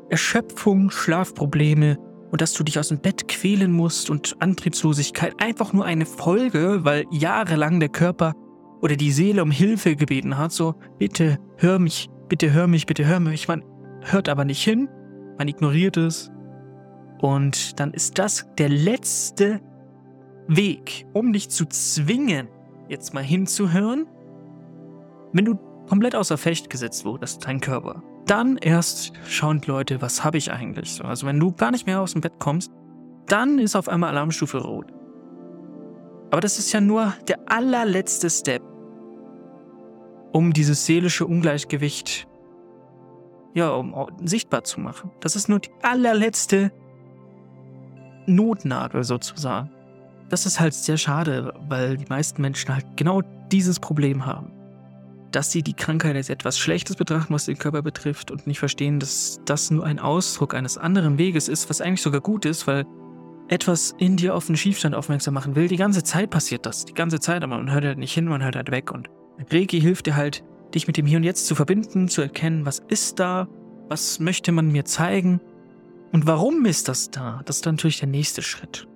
Erschöpfung, 0.10 0.92
Schlafprobleme 0.92 1.98
und 2.32 2.42
dass 2.42 2.54
du 2.54 2.64
dich 2.64 2.78
aus 2.78 2.90
dem 2.90 3.00
Bett 3.00 3.28
quälen 3.28 3.72
musst 3.72 4.10
und 4.10 4.36
Antriebslosigkeit 4.40 5.34
einfach 5.42 5.74
nur 5.74 5.86
eine 5.86 6.06
Folge, 6.06 6.80
weil 6.84 7.06
jahrelang 7.12 7.80
der 7.80 7.90
Körper 7.90 8.34
oder 8.82 8.96
die 8.96 9.12
Seele 9.12 9.44
um 9.44 9.52
Hilfe 9.52 9.96
gebeten 9.96 10.38
hat, 10.38 10.52
so 10.52 10.76
bitte 10.98 11.40
hör 11.58 11.80
mich, 11.80 12.10
bitte 12.28 12.52
hör 12.54 12.68
mich, 12.68 12.86
bitte 12.86 13.06
hör 13.06 13.20
mich. 13.20 13.48
Man 13.48 13.64
hört 14.02 14.30
aber 14.30 14.46
nicht 14.46 14.64
hin, 14.64 14.90
man 15.38 15.48
ignoriert 15.48 15.98
es 15.98 16.32
und 17.22 17.80
dann 17.80 17.94
ist 17.94 18.18
das 18.18 18.48
der 18.58 18.70
letzte 18.70 19.62
Weg, 20.48 21.06
um 21.14 21.34
dich 21.34 21.50
zu 21.50 21.66
zwingen, 21.66 22.48
jetzt 22.88 23.14
mal 23.14 23.24
hinzuhören, 23.24 24.08
wenn 25.34 25.46
du 25.46 25.56
komplett 25.88 26.16
außer 26.16 26.38
Fecht 26.38 26.70
gesetzt 26.70 27.06
wurdest, 27.06 27.46
dein 27.46 27.60
Körper. 27.60 28.02
Dann 28.26 28.58
erst 28.58 29.14
schauen 29.28 29.62
Leute, 29.66 30.02
was 30.02 30.24
habe 30.24 30.38
ich 30.38 30.52
eigentlich 30.52 30.94
so. 30.94 31.04
Also 31.04 31.28
wenn 31.28 31.40
du 31.40 31.52
gar 31.52 31.72
nicht 31.72 31.88
mehr 31.88 32.00
aus 32.02 32.14
dem 32.14 32.22
Bett 32.22 32.34
kommst, 32.40 32.72
dann 33.28 33.60
ist 33.60 33.76
auf 33.76 33.90
einmal 33.90 34.12
Alarmstufe 34.12 34.60
rot. 34.60 34.92
Aber 36.32 36.42
das 36.42 36.60
ist 36.60 36.72
ja 36.72 36.82
nur 36.82 37.14
der 37.28 37.40
allerletzte 37.48 38.30
Step, 38.30 38.62
um 40.32 40.54
dieses 40.54 40.86
seelische 40.86 41.26
Ungleichgewicht 41.26 42.30
ja, 43.54 43.72
um 43.72 43.94
sichtbar 44.24 44.64
zu 44.64 44.80
machen. 44.80 45.12
Das 45.20 45.36
ist 45.36 45.50
nur 45.50 45.60
die 45.60 45.72
allerletzte 45.82 46.72
Notnagel 48.26 49.04
sozusagen. 49.04 49.72
Das 50.30 50.46
ist 50.46 50.60
halt 50.60 50.74
sehr 50.74 50.98
schade, 50.98 51.54
weil 51.68 51.98
die 51.98 52.06
meisten 52.08 52.42
Menschen 52.42 52.74
halt 52.74 52.86
genau 52.96 53.22
dieses 53.52 53.80
Problem 53.80 54.26
haben. 54.26 54.52
Dass 55.32 55.52
sie 55.52 55.64
die 55.64 55.74
Krankheit 55.74 56.16
als 56.16 56.30
etwas 56.30 56.58
Schlechtes 56.58 56.96
betrachten, 56.96 57.34
was 57.34 57.46
den 57.46 57.58
Körper 57.58 57.82
betrifft 57.82 58.32
und 58.32 58.46
nicht 58.46 58.60
verstehen, 58.60 59.00
dass 59.00 59.42
das 59.46 59.72
nur 59.72 59.86
ein 59.86 60.00
Ausdruck 60.00 60.54
eines 60.54 60.78
anderen 60.78 61.18
Weges 61.18 61.48
ist, 61.48 61.70
was 61.70 61.82
eigentlich 61.82 62.02
sogar 62.02 62.22
gut 62.22 62.46
ist, 62.46 62.68
weil 62.68 62.86
etwas 63.50 63.96
in 63.98 64.16
dir 64.16 64.36
auf 64.36 64.48
einen 64.48 64.58
Schiefstand 64.58 64.96
aufmerksam 64.96 65.34
machen 65.34 65.56
will. 65.56 65.68
Die 65.68 65.78
ganze 65.78 66.04
Zeit 66.04 66.30
passiert 66.30 66.66
das. 66.66 66.86
Die 66.86 66.94
ganze 66.94 67.20
Zeit, 67.20 67.44
aber 67.44 67.58
man 67.58 67.72
hört 67.72 67.84
halt 67.84 67.98
nicht 67.98 68.14
hin, 68.14 68.26
man 68.26 68.44
hört 68.44 68.56
halt 68.56 68.72
weg. 68.72 68.92
Und 68.92 69.10
Reiki 69.52 69.82
hilft 69.82 70.06
dir 70.06 70.16
halt, 70.16 70.44
dich 70.74 70.88
mit 70.88 70.98
dem 70.98 71.06
Hier 71.06 71.18
und 71.18 71.24
Jetzt 71.24 71.48
zu 71.48 71.56
verbinden, 71.56 72.08
zu 72.08 72.22
erkennen, 72.22 72.66
was 72.66 72.80
ist 72.88 73.20
da, 73.20 73.48
was 73.88 74.20
möchte 74.20 74.52
man 74.52 74.72
mir 74.72 74.86
zeigen 74.86 75.42
und 76.12 76.28
warum 76.28 76.66
ist 76.66 76.88
das 76.88 77.10
da. 77.10 77.42
Das 77.46 77.58
ist 77.58 77.66
dann 77.66 77.76
natürlich 77.76 78.00
der 78.00 78.10
nächste 78.10 78.42
Schritt. 78.42 78.88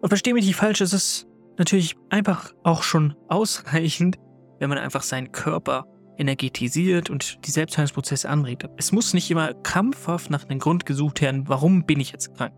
Und 0.00 0.08
verstehe 0.08 0.34
mich 0.34 0.46
nicht 0.46 0.56
falsch, 0.56 0.80
es 0.80 0.92
ist 0.92 1.26
natürlich 1.56 1.96
einfach 2.10 2.52
auch 2.62 2.82
schon 2.82 3.14
ausreichend, 3.28 4.18
wenn 4.58 4.68
man 4.68 4.78
einfach 4.78 5.02
seinen 5.02 5.32
Körper 5.32 5.86
energetisiert 6.18 7.10
und 7.10 7.46
die 7.46 7.50
Selbstheilungsprozesse 7.50 8.28
anregt. 8.28 8.68
Es 8.76 8.92
muss 8.92 9.14
nicht 9.14 9.30
immer 9.30 9.54
krampfhaft 9.54 10.30
nach 10.30 10.48
einem 10.48 10.58
Grund 10.58 10.84
gesucht 10.84 11.22
werden, 11.22 11.48
warum 11.48 11.84
bin 11.84 12.00
ich 12.00 12.12
jetzt 12.12 12.34
krank. 12.36 12.52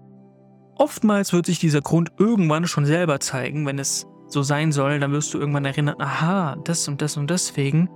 Oftmals 0.76 1.32
wird 1.32 1.46
sich 1.46 1.58
dieser 1.58 1.82
Grund 1.82 2.10
irgendwann 2.18 2.66
schon 2.66 2.86
selber 2.86 3.20
zeigen, 3.20 3.66
wenn 3.66 3.78
es 3.78 4.06
so 4.28 4.42
sein 4.42 4.72
soll, 4.72 4.98
dann 4.98 5.12
wirst 5.12 5.34
du 5.34 5.38
irgendwann 5.38 5.64
erinnern, 5.64 5.96
aha, 5.98 6.56
das 6.64 6.88
und 6.88 7.02
das 7.02 7.16
und 7.16 7.28
deswegen 7.30 7.90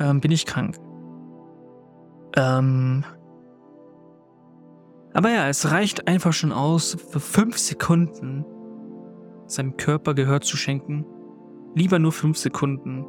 ähm, 0.00 0.20
bin 0.20 0.30
ich 0.30 0.44
krank. 0.44 0.76
Ähm, 2.36 3.04
aber 5.14 5.30
ja, 5.30 5.48
es 5.48 5.70
reicht 5.70 6.06
einfach 6.06 6.32
schon 6.32 6.52
aus, 6.52 6.96
für 7.10 7.20
fünf 7.20 7.56
Sekunden 7.58 8.44
seinem 9.46 9.76
Körper 9.76 10.14
Gehör 10.14 10.40
zu 10.40 10.56
schenken. 10.56 11.06
Lieber 11.74 11.98
nur 11.98 12.12
fünf 12.12 12.36
Sekunden. 12.36 13.06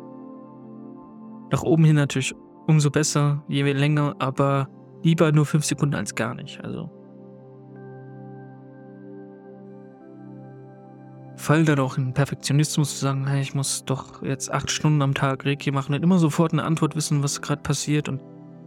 Nach 1.51 1.63
oben 1.63 1.83
hin 1.83 1.95
natürlich 1.95 2.35
umso 2.67 2.91
besser, 2.91 3.43
je 3.47 3.63
länger, 3.71 4.15
aber 4.19 4.67
lieber 5.03 5.31
nur 5.31 5.45
fünf 5.45 5.65
Sekunden 5.65 5.95
als 5.95 6.15
gar 6.15 6.35
nicht. 6.35 6.63
Also. 6.63 6.91
Fall 11.35 11.63
da 11.63 11.75
doch 11.75 11.97
in 11.97 12.13
Perfektionismus 12.13 12.95
zu 12.95 12.99
sagen, 12.99 13.25
hey, 13.25 13.41
ich 13.41 13.55
muss 13.55 13.85
doch 13.85 14.21
jetzt 14.21 14.51
acht 14.51 14.69
Stunden 14.69 15.01
am 15.01 15.13
Tag 15.13 15.45
Reiki 15.45 15.71
machen 15.71 15.95
und 15.95 16.03
immer 16.03 16.19
sofort 16.19 16.51
eine 16.53 16.63
Antwort 16.63 16.95
wissen, 16.95 17.23
was 17.23 17.41
gerade 17.41 17.61
passiert 17.61 18.09
und 18.09 18.21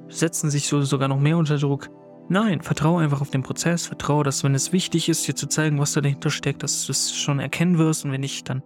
setzen 0.08 0.50
sich 0.50 0.66
so 0.66 0.80
sogar 0.82 1.08
noch 1.08 1.20
mehr 1.20 1.36
unter 1.36 1.58
Druck. 1.58 1.88
Nein, 2.28 2.62
vertraue 2.62 3.02
einfach 3.02 3.20
auf 3.20 3.30
den 3.30 3.42
Prozess, 3.42 3.86
vertraue, 3.86 4.24
dass 4.24 4.42
wenn 4.42 4.54
es 4.54 4.72
wichtig 4.72 5.08
ist, 5.08 5.28
dir 5.28 5.34
zu 5.34 5.48
zeigen, 5.48 5.78
was 5.78 5.92
da 5.92 6.00
dahinter 6.00 6.30
steckt, 6.30 6.62
dass 6.62 6.86
du 6.86 6.92
es 6.92 7.14
schon 7.14 7.40
erkennen 7.40 7.78
wirst 7.78 8.04
und 8.04 8.12
wenn 8.12 8.20
nicht, 8.22 8.48
dann 8.48 8.62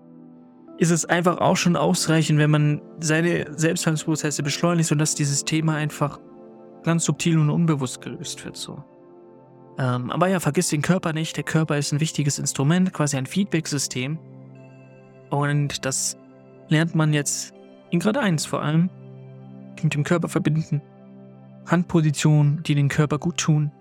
ist 0.79 0.91
es 0.91 1.05
einfach 1.05 1.39
auch 1.39 1.57
schon 1.57 1.77
ausreichend, 1.77 2.39
wenn 2.39 2.51
man 2.51 2.83
seine 3.01 3.47
Selbstheilungsprozesse 3.57 4.43
beschleunigt 4.43 4.93
und 4.93 4.99
dass 4.99 5.15
dieses 5.15 5.45
Thema 5.45 5.75
einfach 5.75 6.21
ganz 6.83 7.05
subtil 7.05 7.39
und 7.39 7.51
unbewusst 7.51 8.01
gelöst 8.03 8.45
wird. 8.45 8.57
So. 8.57 8.85
Ähm, 9.79 10.11
aber 10.11 10.29
ja, 10.29 10.41
vergiss 10.41 10.69
den 10.69 10.83
Körper 10.83 11.13
nicht. 11.13 11.37
Der 11.37 11.45
Körper 11.45 11.77
ist 11.77 11.93
ein 11.93 12.01
wichtiges 12.01 12.39
Instrument, 12.39 12.93
quasi 12.93 13.17
ein 13.17 13.27
Feedback-System. 13.27 14.19
Und 15.31 15.85
das 15.85 16.17
lernt 16.69 16.95
man 16.95 17.13
jetzt 17.13 17.55
in 17.91 18.01
Grad 18.01 18.17
1 18.17 18.47
vor 18.47 18.63
allem. 18.63 18.91
Mit 19.83 19.95
dem 19.95 20.05
Körper 20.05 20.29
verbinden. 20.29 20.81
Handpositionen, 21.67 22.63
die 22.63 22.75
den 22.75 22.89
Körper 22.89 23.19
gut 23.19 23.39
tun. 23.39 23.73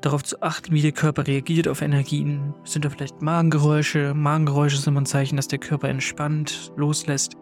Darauf 0.00 0.22
zu 0.22 0.40
achten, 0.42 0.72
wie 0.72 0.82
der 0.82 0.92
Körper 0.92 1.26
reagiert 1.26 1.66
auf 1.66 1.82
Energien. 1.82 2.54
Sind 2.64 2.84
da 2.84 2.90
vielleicht 2.90 3.20
Magengeräusche? 3.20 4.14
Magengeräusche 4.14 4.76
sind 4.76 4.92
immer 4.92 5.00
ein 5.00 5.06
Zeichen, 5.06 5.36
dass 5.36 5.48
der 5.48 5.58
Körper 5.58 5.88
entspannt, 5.88 6.72
loslässt. 6.76 7.32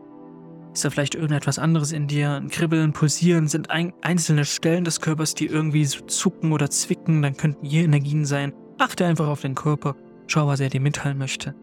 Ist 0.73 0.85
da 0.85 0.91
vielleicht 0.91 1.15
irgendetwas 1.15 1.59
anderes 1.59 1.93
in 1.93 2.07
dir? 2.07 2.33
Ein 2.33 2.49
Kribbeln, 2.49 2.93
Pulsieren 2.93 3.49
sind 3.49 3.71
ein, 3.71 3.93
einzelne 4.03 4.45
Stellen 4.45 4.85
des 4.85 5.01
Körpers, 5.01 5.35
die 5.35 5.47
irgendwie 5.47 5.85
so 5.85 6.01
zucken 6.07 6.53
oder 6.53 6.71
zwicken. 6.71 7.21
Dann 7.23 7.37
könnten 7.37 7.67
hier 7.67 7.85
Energien 7.85 8.25
sein. 8.25 8.53
Achte 8.79 9.05
einfach 9.05 9.29
auf 9.29 9.43
den 9.43 9.55
Körper. 9.55 9.95
Schau, 10.27 10.47
was 10.47 10.61
er 10.61 10.71
dir 10.71 10.81
mitteilen 10.81 11.19
möchte. 11.19 11.55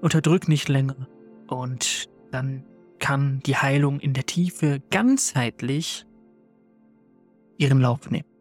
Unterdrück 0.00 0.48
nicht 0.48 0.68
länger. 0.68 1.08
Und 1.48 2.08
dann 2.30 2.64
kann 2.98 3.40
die 3.46 3.56
Heilung 3.56 4.00
in 4.00 4.14
der 4.14 4.26
Tiefe 4.26 4.80
ganzheitlich 4.90 6.06
ihren 7.58 7.80
Lauf 7.80 8.10
nehmen. 8.10 8.35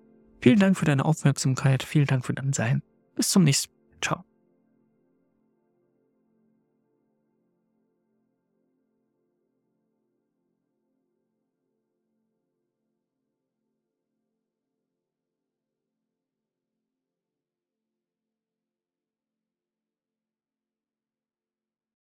Vielen 0.46 0.60
Dank 0.60 0.78
für 0.78 0.86
deine 0.86 1.06
Aufmerksamkeit, 1.06 1.82
vielen 1.82 2.06
Dank 2.06 2.24
für 2.24 2.36
dein 2.36 2.54
Sein. 2.54 2.84
Bis 3.16 3.30
zum 3.30 3.46
nächsten 3.46 3.72
Mal. 3.72 3.75